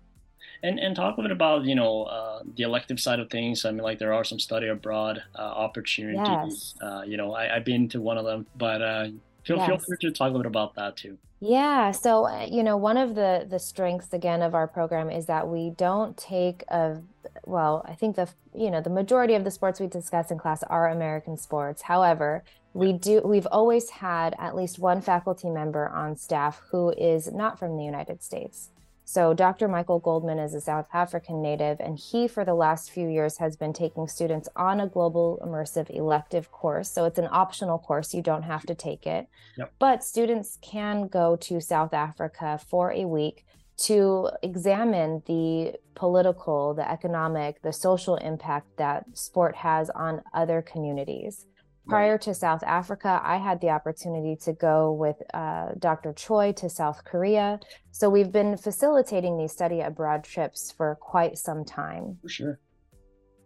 and 0.64 0.80
and 0.80 0.96
talk 0.96 1.18
a 1.18 1.22
bit 1.22 1.30
about 1.30 1.64
you 1.64 1.74
know 1.74 2.04
uh, 2.04 2.42
the 2.56 2.62
elective 2.64 2.98
side 2.98 3.20
of 3.20 3.30
things. 3.30 3.64
I 3.64 3.70
mean, 3.70 3.82
like 3.82 3.98
there 3.98 4.12
are 4.12 4.24
some 4.24 4.40
study 4.40 4.68
abroad 4.68 5.22
uh, 5.38 5.42
opportunities. 5.42 6.74
Yes. 6.74 6.74
Uh, 6.82 7.02
you 7.06 7.16
know, 7.16 7.34
I, 7.34 7.46
have 7.46 7.64
been 7.64 7.88
to 7.90 8.00
one 8.00 8.18
of 8.18 8.24
them, 8.24 8.46
but 8.56 8.82
uh, 8.82 9.08
feel 9.44 9.56
yes. 9.56 9.68
feel 9.68 9.78
free 9.78 9.96
to 10.00 10.10
talk 10.10 10.32
a 10.34 10.36
bit 10.36 10.46
about 10.46 10.74
that 10.74 10.96
too. 10.96 11.18
Yeah. 11.40 11.90
So 11.90 12.26
uh, 12.26 12.46
you 12.50 12.62
know, 12.62 12.76
one 12.76 12.96
of 12.96 13.14
the 13.14 13.46
the 13.48 13.58
strengths 13.58 14.12
again 14.12 14.42
of 14.42 14.54
our 14.54 14.66
program 14.66 15.10
is 15.10 15.26
that 15.26 15.48
we 15.48 15.70
don't 15.70 16.16
take 16.16 16.62
a 16.68 17.00
well. 17.44 17.84
I 17.88 17.94
think 17.94 18.16
the 18.16 18.28
you 18.54 18.70
know 18.70 18.80
the 18.80 18.90
majority 18.90 19.34
of 19.34 19.44
the 19.44 19.50
sports 19.50 19.80
we 19.80 19.86
discuss 19.86 20.30
in 20.30 20.38
class 20.38 20.62
are 20.64 20.88
American 20.88 21.36
sports. 21.36 21.82
However, 21.82 22.44
we 22.72 22.92
do 22.92 23.20
we've 23.24 23.46
always 23.46 23.90
had 23.90 24.34
at 24.38 24.56
least 24.56 24.78
one 24.78 25.00
faculty 25.00 25.50
member 25.50 25.88
on 25.88 26.16
staff 26.16 26.62
who 26.70 26.90
is 26.90 27.32
not 27.32 27.58
from 27.58 27.76
the 27.76 27.84
United 27.84 28.22
States. 28.22 28.70
So, 29.06 29.34
Dr. 29.34 29.68
Michael 29.68 29.98
Goldman 29.98 30.38
is 30.38 30.54
a 30.54 30.60
South 30.60 30.86
African 30.92 31.42
native, 31.42 31.78
and 31.78 31.98
he, 31.98 32.26
for 32.26 32.44
the 32.44 32.54
last 32.54 32.90
few 32.90 33.08
years, 33.08 33.36
has 33.36 33.54
been 33.54 33.74
taking 33.74 34.08
students 34.08 34.48
on 34.56 34.80
a 34.80 34.88
global 34.88 35.38
immersive 35.44 35.90
elective 35.90 36.50
course. 36.50 36.90
So, 36.90 37.04
it's 37.04 37.18
an 37.18 37.28
optional 37.30 37.78
course, 37.78 38.14
you 38.14 38.22
don't 38.22 38.44
have 38.44 38.64
to 38.66 38.74
take 38.74 39.06
it. 39.06 39.28
Yep. 39.58 39.74
But 39.78 40.04
students 40.04 40.58
can 40.62 41.08
go 41.08 41.36
to 41.36 41.60
South 41.60 41.92
Africa 41.92 42.58
for 42.66 42.92
a 42.92 43.04
week 43.04 43.44
to 43.76 44.30
examine 44.42 45.22
the 45.26 45.74
political, 45.94 46.74
the 46.74 46.90
economic, 46.90 47.60
the 47.62 47.72
social 47.72 48.16
impact 48.16 48.76
that 48.78 49.04
sport 49.14 49.56
has 49.56 49.90
on 49.90 50.22
other 50.32 50.62
communities. 50.62 51.46
Prior 51.86 52.12
right. 52.12 52.20
to 52.22 52.34
South 52.34 52.62
Africa, 52.62 53.20
I 53.22 53.36
had 53.36 53.60
the 53.60 53.68
opportunity 53.68 54.36
to 54.44 54.54
go 54.54 54.92
with 54.92 55.16
uh, 55.34 55.72
Dr. 55.78 56.14
Choi 56.14 56.52
to 56.52 56.70
South 56.70 57.04
Korea. 57.04 57.60
So 57.90 58.08
we've 58.08 58.32
been 58.32 58.56
facilitating 58.56 59.36
these 59.36 59.52
study 59.52 59.80
abroad 59.80 60.24
trips 60.24 60.72
for 60.72 60.96
quite 61.00 61.36
some 61.36 61.64
time. 61.64 62.18
For 62.22 62.28
sure. 62.28 62.60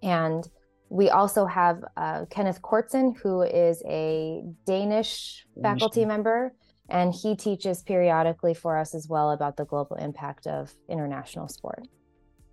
And 0.02 0.48
we 0.88 1.10
also 1.10 1.46
have 1.46 1.82
uh, 1.96 2.26
Kenneth 2.30 2.62
Cortsen, 2.62 3.16
who 3.22 3.42
is 3.42 3.82
a 3.86 4.42
Danish 4.66 5.44
faculty 5.60 6.04
member, 6.04 6.54
and 6.88 7.12
he 7.12 7.36
teaches 7.36 7.82
periodically 7.82 8.54
for 8.54 8.78
us 8.78 8.94
as 8.94 9.08
well 9.08 9.32
about 9.32 9.56
the 9.56 9.64
global 9.64 9.96
impact 9.96 10.46
of 10.46 10.72
international 10.88 11.48
sport. 11.48 11.86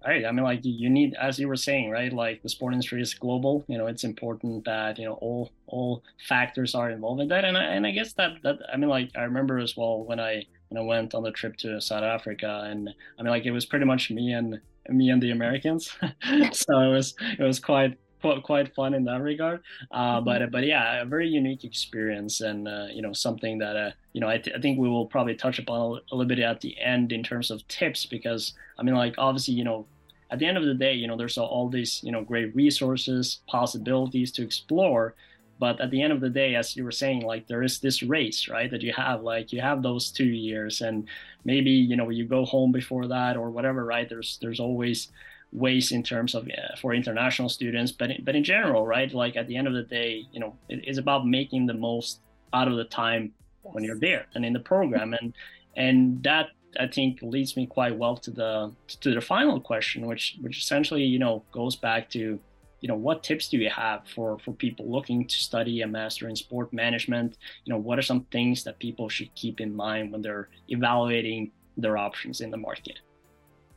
Right. 0.06 0.24
I 0.24 0.32
mean, 0.32 0.44
like 0.44 0.60
you 0.62 0.90
need, 0.90 1.16
as 1.20 1.40
you 1.40 1.48
were 1.48 1.56
saying, 1.56 1.90
right? 1.90 2.14
Like 2.14 2.44
the 2.44 2.50
sport 2.50 2.74
industry 2.74 3.02
is 3.02 3.16
global. 3.16 3.66
You 3.68 3.80
know, 3.80 3.88
it's 3.88 4.04
important 4.04 4.66
that 4.66 5.00
you 5.00 5.06
know 5.06 5.14
all 5.14 5.52
all 5.76 6.04
factors 6.28 6.74
are 6.74 6.90
involved 6.90 7.22
in 7.22 7.28
that. 7.28 7.44
And 7.44 7.58
I, 7.58 7.64
and 7.76 7.86
I 7.86 7.92
guess 7.92 8.14
that 8.14 8.32
that 8.44 8.58
I 8.72 8.78
mean, 8.78 8.90
like 8.90 9.10
I 9.16 9.24
remember 9.24 9.60
as 9.60 9.76
well 9.76 10.04
when 10.04 10.20
I 10.20 10.46
when 10.70 10.82
I 10.82 10.86
went 10.86 11.14
on 11.14 11.24
the 11.24 11.32
trip 11.32 11.58
to 11.58 11.82
South 11.82 12.04
Africa, 12.04 12.68
and 12.70 12.90
I 13.20 13.24
mean, 13.24 13.32
like 13.32 13.46
it 13.46 13.52
was 13.52 13.66
pretty 13.66 13.86
much 13.86 14.10
me 14.10 14.34
and 14.34 14.60
me 14.90 15.10
and 15.10 15.22
the 15.22 15.32
Americans. 15.32 15.88
so 16.52 16.80
it 16.80 16.92
was 16.92 17.16
it 17.40 17.44
was 17.44 17.60
quite 17.60 17.98
quite 18.44 18.74
fun 18.74 18.94
in 18.94 19.04
that 19.06 19.22
regard. 19.22 19.62
Uh, 19.92 20.18
mm-hmm. 20.18 20.26
But 20.26 20.52
but 20.52 20.66
yeah, 20.66 21.02
a 21.02 21.06
very 21.06 21.28
unique 21.28 21.64
experience, 21.64 22.42
and 22.42 22.68
uh, 22.68 22.88
you 22.92 23.02
know 23.02 23.14
something 23.14 23.58
that 23.60 23.76
uh, 23.76 23.92
you 24.14 24.22
know 24.22 24.30
I, 24.30 24.38
th- 24.38 24.56
I, 24.56 24.60
think 24.60 24.80
we 24.80 24.90
will 24.90 25.06
probably 25.06 25.36
touch 25.36 25.60
upon 25.60 25.80
a, 25.80 25.84
a 25.84 26.14
little 26.16 26.26
bit 26.26 26.40
at 26.40 26.62
the 26.62 26.80
end 26.80 27.12
in 27.12 27.24
terms 27.24 27.52
of 27.52 27.68
tips 27.68 28.06
because 28.06 28.54
I 28.80 28.84
mean 28.84 28.96
like 28.96 29.16
obviously 29.18 29.54
you 29.54 29.64
know 29.64 29.86
at 30.32 30.40
the 30.40 30.46
end 30.46 30.58
of 30.58 30.66
the 30.66 30.74
day 30.74 30.94
you 30.94 31.08
know 31.08 31.18
there's 31.18 31.38
all 31.38 31.70
these 31.70 32.02
you 32.04 32.12
know 32.12 32.24
great 32.24 32.56
resources 32.56 33.40
possibilities 33.48 34.32
to 34.34 34.44
explore 34.44 35.16
but 35.60 35.80
at 35.80 35.92
the 35.92 36.02
end 36.02 36.12
of 36.12 36.22
the 36.22 36.30
day 36.30 36.56
as 36.56 36.76
you 36.76 36.84
were 36.84 36.92
saying 36.92 37.22
like 37.22 37.48
there 37.48 37.64
is 37.64 37.80
this 37.80 38.04
race 38.04 38.48
right 38.50 38.72
that 38.72 38.82
you 38.82 38.94
have 38.94 39.22
like 39.22 39.54
you 39.54 39.62
have 39.62 39.82
those 39.82 40.12
two 40.12 40.26
years 40.26 40.82
and 40.82 41.08
maybe 41.44 41.72
you 41.72 41.96
know 41.96 42.10
you 42.10 42.26
go 42.26 42.46
home 42.46 42.72
before 42.72 43.08
that 43.08 43.38
or 43.38 43.50
whatever 43.50 43.86
right? 43.86 44.10
There's 44.10 44.38
there's 44.42 44.60
always 44.60 45.10
ways 45.52 45.92
in 45.92 46.04
terms 46.04 46.36
of 46.36 46.48
uh, 46.48 46.76
for 46.82 46.94
international 46.94 47.48
students. 47.48 47.92
But 47.92 48.12
in, 48.12 48.24
but 48.24 48.36
in 48.36 48.44
general 48.44 48.86
right 48.86 49.14
like 49.14 49.36
at 49.36 49.48
the 49.48 49.56
end 49.56 49.68
of 49.68 49.74
the 49.74 49.84
day 49.84 50.26
you 50.32 50.40
know 50.40 50.56
it, 50.70 50.82
it's 50.84 50.98
about 50.98 51.26
making 51.26 51.66
the 51.66 51.74
most 51.74 52.20
out 52.54 52.68
of 52.68 52.78
the 52.78 52.86
time 52.86 53.32
yes. 53.64 53.74
when 53.74 53.84
you're 53.84 54.00
there 54.00 54.26
and 54.36 54.46
in 54.46 54.54
the 54.54 54.60
program. 54.60 55.14
And 55.14 55.34
and 55.76 56.24
that 56.24 56.50
I 56.78 56.88
think 56.88 57.20
leads 57.22 57.56
me 57.56 57.68
quite 57.68 57.98
well 57.98 58.18
to 58.18 58.32
the 58.32 58.72
to 59.02 59.14
the 59.14 59.22
final 59.22 59.62
question 59.62 60.06
which 60.06 60.38
which 60.42 60.60
essentially 60.60 61.04
you 61.04 61.20
know 61.20 61.44
goes 61.52 61.76
back 61.76 62.10
to 62.12 62.40
you 62.82 62.88
know 62.88 62.96
what 62.96 63.24
tips 63.24 63.50
do 63.50 63.58
you 63.58 63.70
have 63.70 64.02
for 64.14 64.38
for 64.40 64.54
people 64.54 64.90
looking 64.90 65.26
to 65.28 65.36
study 65.36 65.82
a 65.82 65.88
master 65.88 66.28
in 66.30 66.36
sport 66.36 66.72
management 66.74 67.38
you 67.64 67.74
know 67.74 67.80
what 67.80 67.98
are 67.98 68.04
some 68.04 68.22
things 68.32 68.64
that 68.64 68.78
people 68.80 69.10
should 69.10 69.34
keep 69.36 69.60
in 69.60 69.76
mind 69.76 70.12
when 70.12 70.22
they're 70.22 70.50
evaluating 70.70 71.52
their 71.78 71.98
options 71.98 72.42
in 72.42 72.52
the 72.52 72.58
market 72.58 73.00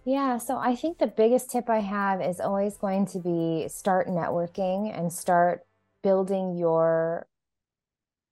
yeah, 0.08 0.38
so 0.38 0.56
I 0.56 0.74
think 0.74 0.96
the 0.96 1.06
biggest 1.06 1.50
tip 1.50 1.68
I 1.68 1.80
have 1.80 2.22
is 2.22 2.40
always 2.40 2.78
going 2.78 3.04
to 3.08 3.18
be 3.18 3.68
start 3.68 4.08
networking 4.08 4.96
and 4.98 5.12
start 5.12 5.60
building 6.02 6.56
your 6.56 7.26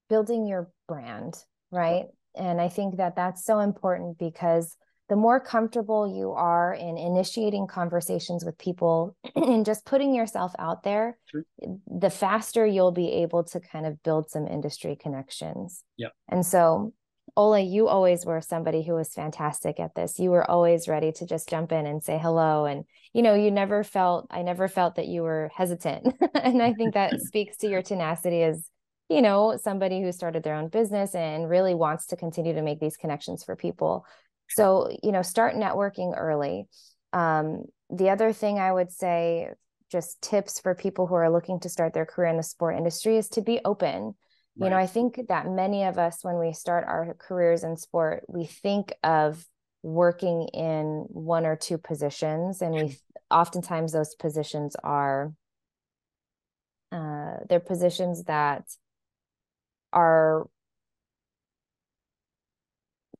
building 0.09 0.47
your 0.47 0.71
brand, 0.87 1.35
right? 1.71 2.05
And 2.35 2.59
I 2.59 2.69
think 2.69 2.97
that 2.97 3.15
that's 3.15 3.45
so 3.45 3.59
important 3.59 4.17
because 4.17 4.75
the 5.09 5.15
more 5.15 5.39
comfortable 5.39 6.07
you 6.07 6.31
are 6.31 6.73
in 6.73 6.97
initiating 6.97 7.67
conversations 7.67 8.43
with 8.43 8.57
people 8.57 9.15
and 9.35 9.65
just 9.65 9.85
putting 9.85 10.13
yourself 10.13 10.53
out 10.59 10.83
there, 10.83 11.17
sure. 11.25 11.43
the 11.87 12.09
faster 12.09 12.65
you'll 12.65 12.91
be 12.91 13.11
able 13.11 13.43
to 13.45 13.59
kind 13.59 13.85
of 13.85 14.01
build 14.03 14.29
some 14.29 14.47
industry 14.47 14.97
connections. 14.99 15.83
Yeah. 15.97 16.09
And 16.29 16.45
so 16.45 16.93
Ole, 17.37 17.59
you 17.59 17.87
always 17.87 18.25
were 18.25 18.41
somebody 18.41 18.81
who 18.83 18.93
was 18.93 19.13
fantastic 19.13 19.79
at 19.79 19.93
this. 19.93 20.17
You 20.17 20.31
were 20.31 20.49
always 20.49 20.87
ready 20.87 21.11
to 21.13 21.25
just 21.25 21.47
jump 21.47 21.71
in 21.71 21.85
and 21.85 22.01
say 22.03 22.17
hello. 22.17 22.65
And, 22.65 22.85
you 23.13 23.21
know, 23.21 23.35
you 23.35 23.51
never 23.51 23.83
felt, 23.83 24.27
I 24.31 24.41
never 24.41 24.67
felt 24.67 24.95
that 24.95 25.07
you 25.07 25.21
were 25.21 25.51
hesitant. 25.55 26.15
and 26.33 26.63
I 26.63 26.73
think 26.73 26.95
that 26.95 27.19
speaks 27.21 27.57
to 27.57 27.69
your 27.69 27.83
tenacity 27.83 28.41
as, 28.41 28.67
you 29.07 29.21
know, 29.21 29.57
somebody 29.61 30.01
who 30.01 30.11
started 30.11 30.41
their 30.41 30.55
own 30.55 30.69
business 30.69 31.13
and 31.13 31.47
really 31.47 31.75
wants 31.75 32.07
to 32.07 32.15
continue 32.15 32.53
to 32.53 32.63
make 32.63 32.79
these 32.79 32.97
connections 32.97 33.43
for 33.43 33.55
people. 33.55 34.05
So, 34.49 34.89
you 35.03 35.11
know, 35.11 35.21
start 35.21 35.55
networking 35.55 36.13
early. 36.17 36.67
Um, 37.13 37.63
the 37.89 38.09
other 38.09 38.33
thing 38.33 38.59
I 38.59 38.71
would 38.71 38.91
say, 38.91 39.49
just 39.89 40.21
tips 40.21 40.59
for 40.59 40.75
people 40.75 41.07
who 41.07 41.15
are 41.15 41.31
looking 41.31 41.61
to 41.61 41.69
start 41.69 41.93
their 41.93 42.05
career 42.05 42.29
in 42.29 42.35
the 42.35 42.43
sport 42.43 42.75
industry 42.75 43.15
is 43.15 43.29
to 43.29 43.41
be 43.41 43.61
open 43.63 44.15
Right. 44.59 44.65
You 44.65 44.69
know, 44.71 44.77
I 44.77 44.87
think 44.87 45.19
that 45.27 45.47
many 45.47 45.83
of 45.83 45.99
us, 45.99 46.23
when 46.23 46.39
we 46.39 46.51
start 46.51 46.85
our 46.87 47.15
careers 47.19 47.63
in 47.63 47.77
sport, 47.77 48.23
we 48.27 48.45
think 48.45 48.91
of 49.03 49.45
working 49.83 50.47
in 50.47 51.05
one 51.09 51.45
or 51.45 51.55
two 51.55 51.77
positions, 51.77 52.63
and 52.63 52.73
we 52.73 52.97
oftentimes 53.29 53.91
those 53.91 54.15
positions 54.15 54.75
are 54.83 55.31
uh, 56.91 57.35
they're 57.47 57.59
positions 57.59 58.23
that 58.23 58.63
are 59.93 60.47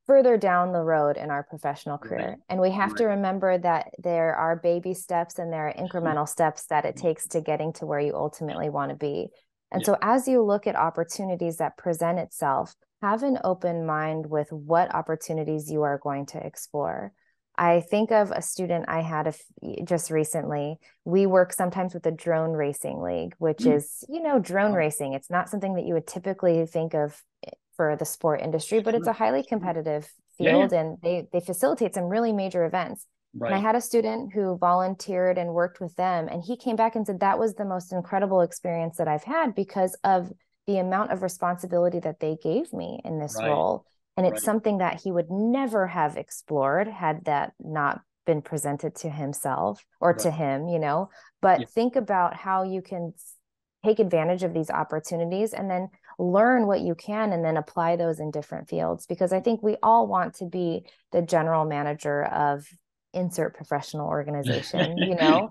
further 0.08 0.38
down 0.38 0.72
the 0.72 0.82
road 0.82 1.18
in 1.18 1.30
our 1.30 1.44
professional 1.44 1.98
career. 1.98 2.30
Right. 2.30 2.38
And 2.48 2.60
we 2.60 2.70
have 2.70 2.92
right. 2.92 2.98
to 2.98 3.04
remember 3.04 3.58
that 3.58 3.90
there 3.98 4.34
are 4.34 4.56
baby 4.56 4.94
steps 4.94 5.38
and 5.38 5.52
there 5.52 5.68
are 5.68 5.74
incremental 5.74 6.26
steps 6.26 6.64
that 6.70 6.86
it 6.86 6.96
takes 6.96 7.28
to 7.28 7.42
getting 7.42 7.74
to 7.74 7.86
where 7.86 8.00
you 8.00 8.14
ultimately 8.16 8.70
want 8.70 8.90
to 8.90 8.96
be. 8.96 9.28
And 9.70 9.82
yeah. 9.82 9.86
so 9.86 9.96
as 10.00 10.26
you 10.26 10.42
look 10.42 10.66
at 10.66 10.76
opportunities 10.76 11.58
that 11.58 11.76
present 11.76 12.18
itself, 12.18 12.74
have 13.02 13.22
an 13.22 13.38
open 13.44 13.84
mind 13.84 14.26
with 14.26 14.50
what 14.50 14.94
opportunities 14.94 15.70
you 15.70 15.82
are 15.82 15.98
going 15.98 16.24
to 16.26 16.44
explore. 16.44 17.12
I 17.58 17.80
think 17.80 18.10
of 18.10 18.30
a 18.30 18.40
student 18.40 18.86
I 18.88 19.02
had 19.02 19.34
just 19.84 20.10
recently. 20.10 20.78
We 21.04 21.26
work 21.26 21.52
sometimes 21.52 21.92
with 21.92 22.04
the 22.04 22.12
drone 22.12 22.52
racing 22.52 23.02
league, 23.02 23.34
which 23.38 23.58
mm. 23.58 23.76
is, 23.76 24.04
you 24.08 24.22
know, 24.22 24.38
drone 24.38 24.72
racing. 24.72 25.12
It's 25.12 25.28
not 25.28 25.50
something 25.50 25.74
that 25.74 25.84
you 25.84 25.94
would 25.94 26.06
typically 26.06 26.64
think 26.66 26.94
of 26.94 27.20
eh, 27.46 27.50
for 27.78 27.94
the 27.96 28.04
sport 28.04 28.42
industry, 28.42 28.80
but 28.80 28.96
it's 28.96 29.06
a 29.06 29.12
highly 29.12 29.44
competitive 29.44 30.12
field 30.36 30.72
yeah. 30.72 30.80
and 30.80 30.98
they 31.00 31.28
they 31.32 31.40
facilitate 31.40 31.94
some 31.94 32.04
really 32.04 32.32
major 32.32 32.66
events. 32.66 33.06
Right. 33.34 33.52
And 33.52 33.54
I 33.54 33.62
had 33.62 33.76
a 33.76 33.80
student 33.80 34.32
who 34.34 34.58
volunteered 34.58 35.38
and 35.38 35.54
worked 35.54 35.80
with 35.80 35.94
them, 35.94 36.26
and 36.28 36.42
he 36.42 36.56
came 36.56 36.74
back 36.74 36.96
and 36.96 37.06
said 37.06 37.20
that 37.20 37.38
was 37.38 37.54
the 37.54 37.64
most 37.64 37.92
incredible 37.92 38.40
experience 38.40 38.96
that 38.96 39.06
I've 39.06 39.22
had 39.22 39.54
because 39.54 39.96
of 40.02 40.32
the 40.66 40.78
amount 40.78 41.12
of 41.12 41.22
responsibility 41.22 42.00
that 42.00 42.18
they 42.18 42.36
gave 42.42 42.72
me 42.72 43.00
in 43.04 43.20
this 43.20 43.36
right. 43.38 43.48
role. 43.48 43.84
And 44.16 44.26
it's 44.26 44.32
right. 44.32 44.42
something 44.42 44.78
that 44.78 45.00
he 45.00 45.12
would 45.12 45.30
never 45.30 45.86
have 45.86 46.16
explored 46.16 46.88
had 46.88 47.26
that 47.26 47.52
not 47.60 48.00
been 48.26 48.42
presented 48.42 48.96
to 48.96 49.08
himself 49.08 49.84
or 50.00 50.12
to 50.14 50.30
him, 50.32 50.68
you 50.68 50.80
know. 50.80 51.10
But 51.40 51.60
yeah. 51.60 51.66
think 51.72 51.94
about 51.94 52.34
how 52.34 52.64
you 52.64 52.82
can 52.82 53.14
take 53.84 54.00
advantage 54.00 54.42
of 54.42 54.52
these 54.52 54.70
opportunities 54.70 55.52
and 55.52 55.70
then 55.70 55.88
learn 56.18 56.66
what 56.66 56.80
you 56.80 56.94
can 56.94 57.32
and 57.32 57.44
then 57.44 57.56
apply 57.56 57.96
those 57.96 58.18
in 58.18 58.30
different 58.30 58.68
fields 58.68 59.06
because 59.06 59.32
i 59.32 59.40
think 59.40 59.62
we 59.62 59.76
all 59.82 60.06
want 60.06 60.34
to 60.34 60.44
be 60.44 60.84
the 61.12 61.22
general 61.22 61.64
manager 61.64 62.24
of 62.24 62.66
insert 63.14 63.54
professional 63.54 64.06
organization 64.06 64.98
you 64.98 65.14
know? 65.14 65.50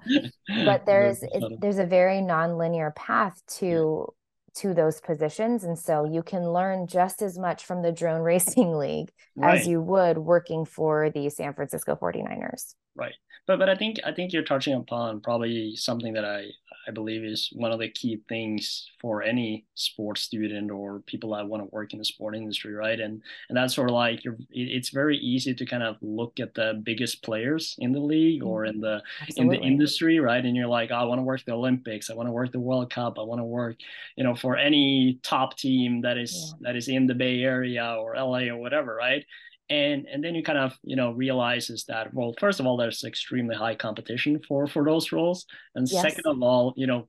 But 0.66 0.86
there's 0.86 1.24
it, 1.24 1.60
there's 1.60 1.80
a 1.80 1.86
very 1.86 2.22
non-linear 2.22 2.92
path 2.96 3.42
to 3.58 4.14
to 4.58 4.74
those 4.74 5.00
positions. 5.00 5.64
And 5.64 5.78
so 5.78 6.06
you 6.06 6.24
can 6.24 6.52
learn 6.52 6.88
just 6.88 7.22
as 7.22 7.38
much 7.38 7.66
from 7.66 7.84
the 7.84 7.92
drone 7.92 8.22
racing 8.22 8.76
league 8.78 9.12
right. 9.36 9.60
as 9.60 9.68
you 9.68 9.82
would 9.82 10.18
working 10.18 10.66
for 10.66 11.10
the 11.10 11.30
San 11.30 11.54
Francisco 11.54 11.96
49ers 11.96 12.74
right. 12.96 13.14
But 13.46 13.60
but 13.60 13.70
I 13.70 13.76
think 13.76 13.98
I 14.06 14.12
think 14.12 14.34
you're 14.34 14.44
touching 14.44 14.74
upon 14.74 15.22
probably 15.22 15.76
something 15.76 16.14
that 16.14 16.26
I 16.26 16.48
I 16.88 16.92
believe 16.92 17.24
is 17.24 17.50
one 17.54 17.72
of 17.72 17.80
the 17.80 17.90
key 17.90 18.22
things 18.30 18.88
for 19.02 19.22
any 19.22 19.66
sports 19.76 20.22
student 20.22 20.72
or 20.72 21.02
people 21.02 21.36
that 21.36 21.48
want 21.48 21.62
to 21.62 21.70
work 21.76 21.94
in 21.94 22.00
the 22.00 22.06
sport 22.06 22.36
industry, 22.36 22.74
right? 22.74 23.00
And 23.00 23.22
and 23.50 23.58
that's 23.58 23.76
sort 23.76 23.90
of 23.90 23.96
like 23.96 24.22
it's 24.52 24.90
very 24.90 25.18
easy 25.18 25.54
to 25.54 25.66
kind 25.66 25.84
of 25.84 25.98
look 26.02 26.40
at 26.40 26.54
the 26.54 26.82
biggest 26.84 27.24
players 27.24 27.76
in 27.80 27.92
the 27.92 28.00
league 28.00 28.44
or 28.44 28.66
in 28.66 28.80
the 28.80 29.02
Absolutely. 29.22 29.58
in 29.58 29.62
the 29.62 29.68
industry, 29.68 30.20
right? 30.20 30.44
And 30.44 30.56
you're 30.56 30.68
like, 30.68 30.92
oh, 30.92 30.96
I 30.96 31.04
want 31.04 31.20
to 31.20 31.24
work 31.24 31.44
the 31.46 31.54
Olympics, 31.54 32.10
I 32.10 32.14
want 32.14 32.28
to 32.28 32.34
work 32.34 32.52
the 32.52 32.60
World 32.60 32.92
Cup, 32.92 33.20
I 33.20 33.24
want 33.24 33.40
to 33.40 33.46
work, 33.46 33.78
you 34.16 34.24
know, 34.24 34.36
for 34.36 34.56
any 34.56 35.20
top 35.24 35.58
team 35.58 36.02
that 36.02 36.18
is 36.18 36.54
yeah. 36.62 36.70
that 36.70 36.76
is 36.78 36.88
in 36.88 37.08
the 37.08 37.16
Bay 37.16 37.44
Area 37.44 37.96
or 38.00 38.16
LA 38.16 38.48
or 38.48 38.58
whatever, 38.58 38.96
right? 38.96 39.26
And 39.70 40.06
and 40.12 40.24
then 40.24 40.34
you 40.36 40.44
kind 40.44 40.58
of 40.58 40.78
you 40.84 40.96
know 40.96 41.12
realizes 41.12 41.84
that 41.86 42.14
well 42.14 42.34
first 42.40 42.60
of 42.60 42.66
all 42.66 42.78
there's 42.78 43.04
extremely 43.04 43.56
high 43.56 43.76
competition 43.76 44.40
for 44.48 44.68
for 44.68 44.86
those 44.86 45.12
roles 45.12 45.46
and 45.76 45.88
yes. 45.90 46.02
second 46.02 46.26
of 46.26 46.42
all 46.42 46.74
you 46.78 46.88
know 46.88 47.08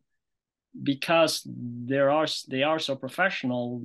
because 0.83 1.43
there 1.45 2.11
are 2.11 2.27
they 2.49 2.63
are 2.63 2.79
so 2.79 2.95
professional 2.95 3.83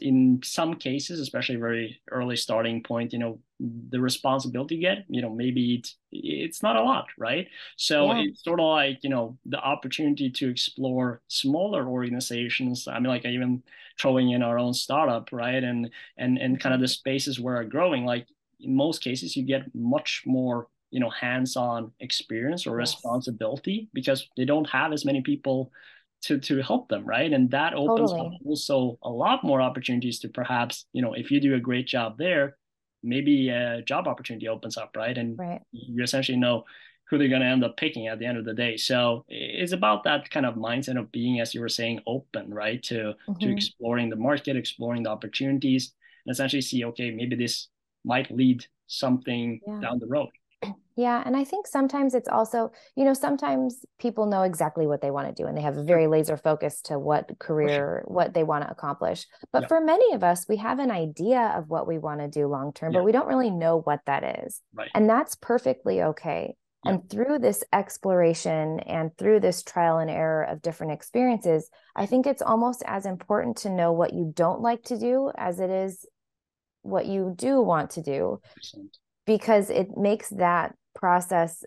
in 0.00 0.40
some 0.44 0.74
cases 0.74 1.18
especially 1.18 1.56
very 1.56 2.00
early 2.12 2.36
starting 2.36 2.82
point 2.82 3.12
you 3.12 3.18
know 3.18 3.40
the 3.88 4.00
responsibility 4.00 4.76
you 4.76 4.80
get 4.80 5.04
you 5.08 5.22
know 5.22 5.30
maybe 5.30 5.76
it, 5.76 5.88
it's 6.12 6.62
not 6.62 6.76
a 6.76 6.82
lot 6.82 7.06
right? 7.18 7.48
So 7.76 8.12
yeah. 8.12 8.24
it's 8.26 8.44
sort 8.44 8.60
of 8.60 8.66
like 8.66 8.98
you 9.02 9.10
know 9.10 9.38
the 9.46 9.58
opportunity 9.58 10.30
to 10.30 10.50
explore 10.50 11.22
smaller 11.28 11.86
organizations. 11.88 12.86
I 12.88 12.94
mean 12.94 13.08
like 13.08 13.24
even 13.24 13.62
throwing 13.98 14.30
in 14.30 14.42
our 14.42 14.58
own 14.58 14.74
startup 14.74 15.30
right? 15.32 15.62
And 15.62 15.90
and 16.16 16.38
and 16.38 16.60
kind 16.60 16.74
of 16.74 16.80
the 16.80 16.88
spaces 16.88 17.40
where 17.40 17.56
are 17.56 17.64
growing. 17.64 18.04
Like 18.04 18.26
in 18.60 18.74
most 18.74 19.02
cases 19.02 19.36
you 19.36 19.44
get 19.44 19.74
much 19.74 20.22
more 20.26 20.68
you 20.90 21.00
know 21.00 21.10
hands-on 21.10 21.92
experience 22.00 22.66
or 22.66 22.76
responsibility 22.76 23.88
because 23.92 24.28
they 24.36 24.44
don't 24.44 24.68
have 24.68 24.92
as 24.92 25.04
many 25.04 25.20
people 25.20 25.72
to 26.22 26.38
to 26.38 26.62
help 26.62 26.88
them 26.88 27.04
right 27.04 27.32
and 27.32 27.50
that 27.50 27.74
opens 27.74 28.10
totally. 28.10 28.26
up 28.26 28.32
also 28.44 28.98
a 29.02 29.10
lot 29.10 29.44
more 29.44 29.60
opportunities 29.60 30.18
to 30.18 30.28
perhaps 30.28 30.86
you 30.92 31.02
know 31.02 31.12
if 31.12 31.30
you 31.30 31.40
do 31.40 31.54
a 31.54 31.60
great 31.60 31.86
job 31.86 32.16
there 32.18 32.56
maybe 33.02 33.50
a 33.50 33.82
job 33.82 34.08
opportunity 34.08 34.48
opens 34.48 34.76
up 34.76 34.96
right 34.96 35.18
and 35.18 35.38
right. 35.38 35.62
you 35.72 36.02
essentially 36.02 36.38
know 36.38 36.64
who 37.08 37.18
they're 37.18 37.28
going 37.28 37.42
to 37.42 37.46
end 37.46 37.62
up 37.62 37.76
picking 37.76 38.08
at 38.08 38.18
the 38.18 38.26
end 38.26 38.38
of 38.38 38.44
the 38.44 38.54
day 38.54 38.76
so 38.76 39.24
it's 39.28 39.72
about 39.72 40.04
that 40.04 40.28
kind 40.30 40.46
of 40.46 40.54
mindset 40.54 40.98
of 40.98 41.12
being 41.12 41.40
as 41.40 41.54
you 41.54 41.60
were 41.60 41.68
saying 41.68 42.00
open 42.06 42.52
right 42.52 42.82
to 42.82 43.14
mm-hmm. 43.28 43.38
to 43.38 43.52
exploring 43.52 44.10
the 44.10 44.16
market 44.16 44.56
exploring 44.56 45.02
the 45.02 45.10
opportunities 45.10 45.92
and 46.24 46.32
essentially 46.32 46.62
see 46.62 46.84
okay 46.84 47.10
maybe 47.10 47.36
this 47.36 47.68
might 48.04 48.30
lead 48.30 48.64
something 48.86 49.60
yeah. 49.66 49.80
down 49.80 49.98
the 49.98 50.06
road 50.06 50.28
yeah. 50.96 51.22
And 51.24 51.36
I 51.36 51.44
think 51.44 51.66
sometimes 51.66 52.14
it's 52.14 52.28
also, 52.28 52.70
you 52.94 53.04
know, 53.04 53.12
sometimes 53.12 53.84
people 53.98 54.26
know 54.26 54.42
exactly 54.42 54.86
what 54.86 55.02
they 55.02 55.10
want 55.10 55.28
to 55.28 55.42
do 55.42 55.46
and 55.46 55.56
they 55.56 55.62
have 55.62 55.76
a 55.76 55.84
very 55.84 56.06
laser 56.06 56.36
focus 56.36 56.80
to 56.82 56.98
what 56.98 57.38
career, 57.38 58.02
what 58.06 58.32
they 58.32 58.42
want 58.42 58.64
to 58.64 58.70
accomplish. 58.70 59.26
But 59.52 59.62
yeah. 59.62 59.68
for 59.68 59.80
many 59.80 60.14
of 60.14 60.24
us, 60.24 60.46
we 60.48 60.56
have 60.56 60.78
an 60.78 60.90
idea 60.90 61.52
of 61.56 61.68
what 61.68 61.86
we 61.86 61.98
want 61.98 62.20
to 62.20 62.28
do 62.28 62.46
long 62.46 62.72
term, 62.72 62.92
yeah. 62.92 63.00
but 63.00 63.04
we 63.04 63.12
don't 63.12 63.28
really 63.28 63.50
know 63.50 63.80
what 63.80 64.00
that 64.06 64.44
is. 64.44 64.62
Right. 64.74 64.90
And 64.94 65.08
that's 65.08 65.36
perfectly 65.36 66.02
okay. 66.02 66.56
Yeah. 66.84 66.92
And 66.92 67.10
through 67.10 67.40
this 67.40 67.62
exploration 67.72 68.80
and 68.80 69.10
through 69.18 69.40
this 69.40 69.62
trial 69.62 69.98
and 69.98 70.10
error 70.10 70.44
of 70.44 70.62
different 70.62 70.92
experiences, 70.92 71.68
I 71.94 72.06
think 72.06 72.26
it's 72.26 72.42
almost 72.42 72.82
as 72.86 73.06
important 73.06 73.58
to 73.58 73.70
know 73.70 73.92
what 73.92 74.14
you 74.14 74.32
don't 74.34 74.60
like 74.60 74.84
to 74.84 74.98
do 74.98 75.30
as 75.36 75.60
it 75.60 75.70
is 75.70 76.06
what 76.82 77.06
you 77.06 77.34
do 77.36 77.60
want 77.60 77.90
to 77.90 78.02
do. 78.02 78.40
100%. 78.76 78.88
Because 79.26 79.70
it 79.70 79.96
makes 79.96 80.30
that 80.30 80.74
process 80.94 81.64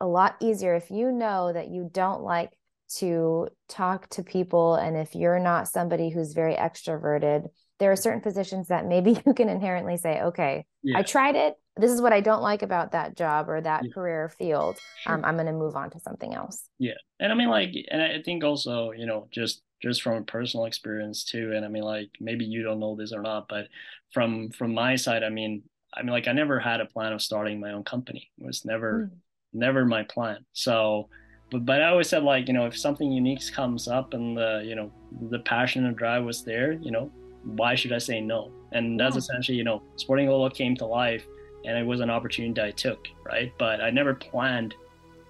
a 0.00 0.06
lot 0.06 0.36
easier 0.40 0.74
if 0.74 0.90
you 0.90 1.12
know 1.12 1.52
that 1.52 1.68
you 1.68 1.88
don't 1.92 2.22
like 2.22 2.50
to 2.96 3.48
talk 3.68 4.08
to 4.08 4.22
people 4.22 4.74
and 4.74 4.96
if 4.96 5.14
you're 5.14 5.38
not 5.38 5.68
somebody 5.68 6.10
who's 6.10 6.32
very 6.32 6.54
extroverted 6.54 7.48
there 7.78 7.92
are 7.92 7.96
certain 7.96 8.20
positions 8.20 8.68
that 8.68 8.86
maybe 8.86 9.12
you 9.26 9.34
can 9.34 9.48
inherently 9.48 9.96
say 9.96 10.20
okay 10.20 10.64
yeah. 10.82 10.98
i 10.98 11.02
tried 11.02 11.36
it 11.36 11.54
this 11.76 11.92
is 11.92 12.00
what 12.00 12.12
i 12.12 12.20
don't 12.20 12.42
like 12.42 12.62
about 12.62 12.92
that 12.92 13.16
job 13.16 13.48
or 13.48 13.60
that 13.60 13.84
yeah. 13.84 13.90
career 13.92 14.28
field 14.28 14.76
sure. 15.02 15.14
um, 15.14 15.24
i'm 15.24 15.36
going 15.36 15.46
to 15.46 15.52
move 15.52 15.76
on 15.76 15.88
to 15.88 16.00
something 16.00 16.34
else 16.34 16.64
yeah 16.78 16.94
and 17.20 17.30
i 17.30 17.34
mean 17.34 17.48
like 17.48 17.72
and 17.90 18.02
i 18.02 18.20
think 18.22 18.42
also 18.42 18.90
you 18.90 19.06
know 19.06 19.28
just 19.30 19.62
just 19.80 20.02
from 20.02 20.16
a 20.16 20.22
personal 20.22 20.66
experience 20.66 21.24
too 21.24 21.52
and 21.54 21.64
i 21.64 21.68
mean 21.68 21.84
like 21.84 22.10
maybe 22.18 22.44
you 22.44 22.62
don't 22.62 22.80
know 22.80 22.96
this 22.96 23.12
or 23.12 23.22
not 23.22 23.46
but 23.48 23.68
from 24.12 24.50
from 24.50 24.74
my 24.74 24.96
side 24.96 25.22
i 25.22 25.28
mean 25.28 25.62
I 25.94 26.02
mean, 26.02 26.12
like 26.12 26.28
I 26.28 26.32
never 26.32 26.58
had 26.58 26.80
a 26.80 26.86
plan 26.86 27.12
of 27.12 27.22
starting 27.22 27.60
my 27.60 27.72
own 27.72 27.84
company. 27.84 28.30
It 28.38 28.46
was 28.46 28.64
never, 28.64 29.10
mm. 29.10 29.18
never 29.52 29.84
my 29.84 30.04
plan. 30.04 30.44
So, 30.52 31.08
but 31.50 31.66
but 31.66 31.82
I 31.82 31.88
always 31.88 32.08
said 32.08 32.22
like 32.22 32.46
you 32.46 32.54
know 32.54 32.66
if 32.66 32.78
something 32.78 33.10
unique 33.10 33.40
comes 33.52 33.88
up 33.88 34.14
and 34.14 34.36
the 34.36 34.62
you 34.64 34.76
know 34.76 34.92
the 35.30 35.40
passion 35.40 35.86
and 35.86 35.96
drive 35.96 36.24
was 36.24 36.44
there, 36.44 36.72
you 36.72 36.90
know, 36.90 37.10
why 37.44 37.74
should 37.74 37.92
I 37.92 37.98
say 37.98 38.20
no? 38.20 38.52
And 38.72 38.98
that's 38.98 39.16
yeah. 39.16 39.20
essentially 39.20 39.58
you 39.58 39.64
know 39.64 39.82
SportIn 39.96 40.26
Global 40.26 40.50
came 40.50 40.76
to 40.76 40.86
life, 40.86 41.26
and 41.64 41.76
it 41.76 41.84
was 41.84 42.00
an 42.00 42.10
opportunity 42.10 42.60
I 42.60 42.70
took, 42.70 43.08
right? 43.24 43.52
But 43.58 43.80
I 43.80 43.90
never 43.90 44.14
planned. 44.14 44.74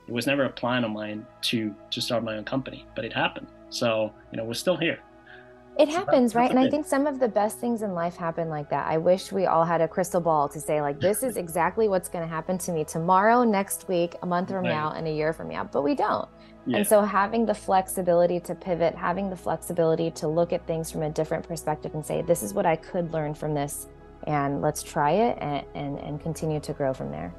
It 0.07 0.13
was 0.13 0.27
never 0.27 0.45
a 0.45 0.51
plan 0.51 0.85
of 0.85 0.91
mine 0.91 1.27
to 1.43 1.75
to 1.91 2.01
start 2.01 2.23
my 2.23 2.37
own 2.37 2.45
company, 2.45 2.87
but 2.95 3.05
it 3.05 3.13
happened. 3.13 3.47
So 3.71 4.13
you 4.31 4.37
know 4.37 4.45
we're 4.45 4.55
still 4.55 4.77
here. 4.77 4.99
It 5.79 5.89
happens, 5.89 6.35
right? 6.35 6.51
And 6.51 6.59
I 6.59 6.69
think 6.69 6.85
some 6.85 7.07
of 7.07 7.19
the 7.19 7.29
best 7.29 7.59
things 7.59 7.81
in 7.81 7.95
life 7.95 8.17
happen 8.17 8.51
like 8.51 8.69
that. 8.69 8.87
I 8.87 8.99
wish 8.99 9.33
we 9.33 9.47
all 9.47 9.65
had 9.65 9.81
a 9.81 9.89
crystal 9.89 10.21
ball 10.21 10.47
to 10.51 10.61
say, 10.61 10.83
like, 10.83 11.01
this 11.01 11.23
is 11.23 11.37
exactly 11.37 11.89
what's 11.89 12.09
going 12.09 12.23
to 12.23 12.29
happen 12.29 12.59
to 12.59 12.73
me 12.73 12.85
tomorrow, 12.85 13.45
next 13.45 13.89
week, 13.89 14.15
a 14.23 14.27
month 14.27 14.49
from 14.49 14.65
right. 14.65 14.71
now, 14.71 14.93
and 14.93 15.09
a 15.09 15.11
year 15.11 15.33
from 15.33 15.49
now. 15.49 15.65
But 15.65 15.83
we 15.83 15.95
don't. 15.95 16.29
Yeah. 16.67 16.79
And 16.79 16.87
so 16.87 17.01
having 17.01 17.47
the 17.47 17.55
flexibility 17.55 18.41
to 18.41 18.55
pivot, 18.55 18.95
having 18.95 19.31
the 19.31 19.37
flexibility 19.37 20.11
to 20.13 20.29
look 20.29 20.53
at 20.53 20.67
things 20.67 20.91
from 20.91 21.03
a 21.03 21.11
different 21.11 21.49
perspective 21.49 21.95
and 21.95 22.05
say, 22.05 22.21
this 22.21 22.43
is 22.43 22.53
what 22.53 22.67
I 22.67 22.77
could 22.77 23.13
learn 23.13 23.35
from 23.35 23.55
this, 23.55 23.87
and 24.27 24.61
let's 24.61 24.83
try 24.83 25.13
it 25.13 25.39
and, 25.41 25.65
and, 25.75 25.99
and 26.01 26.21
continue 26.21 26.61
to 26.61 26.75
grow 26.75 26.93
from 26.93 27.11
there. 27.11 27.33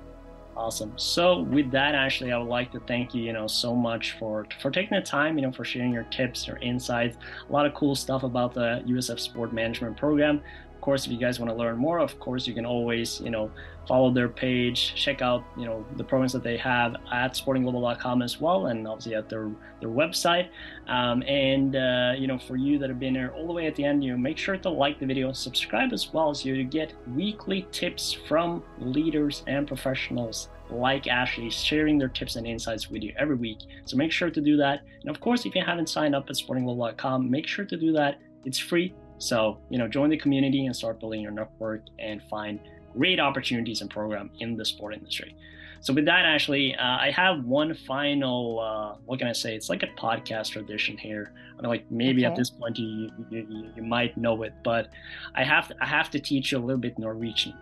Awesome. 0.62 0.93
So 0.95 1.39
with 1.39 1.71
that, 1.71 1.95
Ashley, 1.95 2.32
I 2.32 2.38
would 2.38 2.47
like 2.47 2.71
to 2.74 2.80
thank 2.82 3.15
you, 3.15 3.24
you 3.24 3.34
know, 3.34 3.47
so 3.47 3.76
much 3.76 4.12
for 4.19 4.45
for 4.62 4.69
taking 4.69 4.95
the 4.95 5.04
time, 5.04 5.36
you 5.36 5.41
know, 5.41 5.52
for 5.52 5.65
sharing 5.65 5.91
your 5.91 6.04
tips, 6.04 6.45
your 6.45 6.58
insights, 6.58 7.17
a 7.50 7.52
lot 7.52 7.65
of 7.65 7.74
cool 7.74 7.95
stuff 7.95 8.21
about 8.21 8.54
the 8.54 8.84
USF 8.86 9.19
Sport 9.19 9.54
Management 9.54 9.97
Program 9.97 10.39
course, 10.82 11.06
if 11.06 11.12
you 11.12 11.17
guys 11.17 11.39
want 11.39 11.50
to 11.52 11.56
learn 11.56 11.78
more, 11.78 12.00
of 12.00 12.20
course, 12.20 12.48
you 12.48 12.54
can 12.54 12.65
always, 12.65 13.22
you 13.22 13.30
know, 13.30 13.52
follow 13.88 14.12
their 14.12 14.30
page, 14.30 14.94
check 14.96 15.22
out, 15.22 15.44
you 15.58 15.65
know, 15.65 15.86
the 15.98 16.04
programs 16.04 16.34
that 16.34 16.44
they 16.44 16.58
have 16.58 16.96
at 17.12 17.34
sportinglobal.com 17.34 18.22
as 18.22 18.39
well, 18.41 18.67
and 18.67 18.88
obviously 18.88 19.15
at 19.15 19.30
their 19.30 19.50
their 19.80 19.89
website. 19.89 20.50
Um, 20.88 21.24
and 21.24 21.76
uh, 21.76 22.13
you 22.17 22.28
know, 22.28 22.38
for 22.38 22.56
you 22.56 22.78
that 22.80 22.89
have 22.89 23.00
been 23.00 23.13
there 23.13 23.34
all 23.34 23.48
the 23.48 23.54
way 23.54 23.67
at 23.67 23.76
the 23.76 23.86
end, 23.86 24.04
you 24.04 24.12
know, 24.12 24.17
make 24.17 24.38
sure 24.38 24.58
to 24.58 24.70
like 24.70 25.00
the 25.00 25.06
video, 25.06 25.32
subscribe 25.32 25.94
as 25.94 26.12
well, 26.13 26.34
so 26.34 26.50
you 26.50 26.63
get 26.63 26.94
weekly 27.15 27.67
tips 27.72 28.13
from 28.13 28.63
leaders 28.80 29.44
and 29.48 29.67
professionals 29.67 30.50
like 30.72 31.08
Ashley, 31.08 31.50
sharing 31.50 31.98
their 31.98 32.08
tips 32.08 32.36
and 32.36 32.48
insights 32.48 32.89
with 32.89 33.04
you 33.04 33.13
every 33.17 33.36
week. 33.36 33.60
So 33.86 33.98
make 33.98 34.12
sure 34.12 34.30
to 34.30 34.41
do 34.41 34.58
that. 34.58 34.82
And 35.02 35.10
of 35.10 35.20
course, 35.20 35.46
if 35.46 35.54
you 35.54 35.63
haven't 35.63 35.89
signed 35.89 36.15
up 36.15 36.30
at 36.30 36.36
sportinglobal.com, 36.36 37.30
make 37.30 37.48
sure 37.48 37.65
to 37.65 37.78
do 37.78 37.91
that. 37.94 38.20
It's 38.46 38.58
free. 38.58 38.94
So, 39.21 39.60
you 39.69 39.77
know, 39.77 39.88
join 39.88 40.10
the 40.10 40.17
community 40.17 40.65
and 40.65 40.75
start 40.75 40.99
building 40.99 41.21
your 41.21 41.31
network 41.31 41.84
and 41.99 42.21
find 42.23 42.60
great 42.97 43.19
opportunities 43.19 43.81
and 43.81 43.89
program 43.89 44.31
in 44.39 44.57
the 44.57 44.65
sport 44.65 44.93
industry. 44.93 45.36
So 45.81 45.93
with 45.93 46.05
that, 46.05 46.25
Ashley, 46.25 46.75
uh, 46.75 46.97
I 46.97 47.12
have 47.12 47.43
one 47.43 47.73
final. 47.73 48.60
Uh, 48.60 48.97
what 49.05 49.19
can 49.19 49.27
I 49.27 49.34
say? 49.34 49.55
It's 49.55 49.69
like 49.69 49.84
a 49.84 49.88
podcast 49.99 50.51
tradition 50.51 50.97
here. 50.97 51.34
I 51.57 51.62
mean, 51.62 51.69
like 51.69 51.89
maybe 51.89 52.23
okay. 52.25 52.31
at 52.31 52.38
this 52.38 52.49
point 52.51 52.77
you, 52.77 53.12
you 53.29 53.69
you 53.75 53.84
might 53.84 54.15
know 54.15 54.43
it, 54.43 54.53
but 54.63 54.89
I 55.34 55.43
have 55.43 55.69
to, 55.69 55.75
I 55.81 55.86
have 55.86 56.12
to 56.12 56.19
teach 56.19 56.51
you 56.51 56.60
a 56.60 56.63
little 56.63 56.79
bit 56.79 56.99
Norwegian. 56.99 57.55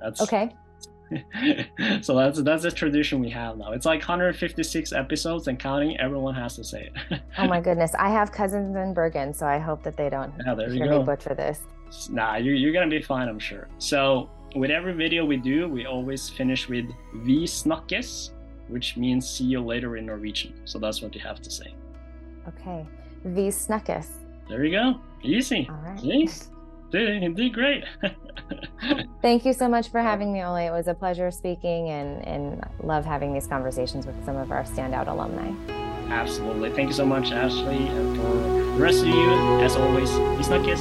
That's 0.00 0.20
okay. 0.20 0.54
so 2.02 2.16
that's 2.16 2.42
that's 2.42 2.64
a 2.64 2.70
tradition 2.70 3.20
we 3.20 3.30
have 3.30 3.56
now. 3.56 3.72
It's 3.72 3.86
like 3.86 4.00
156 4.00 4.92
episodes 4.92 5.48
and 5.48 5.58
counting. 5.58 5.98
Everyone 5.98 6.34
has 6.34 6.56
to 6.56 6.64
say 6.64 6.90
it. 6.90 7.20
oh 7.38 7.46
my 7.46 7.60
goodness! 7.60 7.94
I 7.98 8.10
have 8.10 8.32
cousins 8.32 8.76
in 8.76 8.94
Bergen, 8.94 9.32
so 9.34 9.46
I 9.46 9.58
hope 9.58 9.82
that 9.82 9.96
they 9.96 10.08
don't 10.08 10.32
yeah, 10.44 10.54
there 10.54 10.70
hear 10.70 10.98
me 10.98 11.04
butcher 11.04 11.34
this. 11.34 11.60
Nah, 12.10 12.36
you, 12.36 12.52
you're 12.52 12.72
gonna 12.72 12.88
be 12.88 13.02
fine, 13.02 13.28
I'm 13.28 13.38
sure. 13.38 13.68
So 13.78 14.30
with 14.56 14.70
every 14.70 14.94
video 14.94 15.24
we 15.24 15.36
do, 15.36 15.68
we 15.68 15.86
always 15.86 16.28
finish 16.28 16.68
with 16.68 16.86
"Vi 17.14 17.44
snakkes," 17.44 18.30
which 18.68 18.96
means 18.96 19.28
"see 19.28 19.44
you 19.44 19.60
later" 19.60 19.96
in 19.96 20.06
Norwegian. 20.06 20.54
So 20.64 20.78
that's 20.78 21.02
what 21.02 21.14
you 21.14 21.20
have 21.20 21.40
to 21.42 21.50
say. 21.50 21.74
Okay, 22.48 22.86
"Vi 23.24 23.48
snakkes." 23.48 24.08
There 24.48 24.64
you 24.64 24.72
go. 24.72 25.00
Easy. 25.22 25.68
All 25.70 25.76
right. 25.76 26.00
See? 26.00 26.28
Did, 26.94 27.36
did 27.36 27.52
great. 27.52 27.84
Thank 29.22 29.44
you 29.44 29.52
so 29.52 29.68
much 29.68 29.90
for 29.90 30.00
oh. 30.00 30.02
having 30.02 30.32
me, 30.32 30.42
Ole. 30.42 30.56
It 30.56 30.70
was 30.70 30.88
a 30.88 30.94
pleasure 30.94 31.30
speaking 31.30 31.88
and, 31.88 32.26
and 32.26 32.64
love 32.82 33.04
having 33.04 33.34
these 33.34 33.46
conversations 33.46 34.06
with 34.06 34.24
some 34.24 34.36
of 34.36 34.50
our 34.50 34.64
standout 34.64 35.08
alumni. 35.08 35.52
Absolutely. 36.08 36.70
Thank 36.70 36.88
you 36.88 36.94
so 36.94 37.06
much, 37.06 37.32
Ashley. 37.32 37.88
And 37.88 38.16
for 38.16 38.22
the 38.22 38.82
rest 38.82 39.00
of 39.00 39.08
you, 39.08 39.60
as 39.60 39.76
always, 39.76 40.10
peace 40.36 40.48
not 40.48 40.64
kiss. 40.64 40.80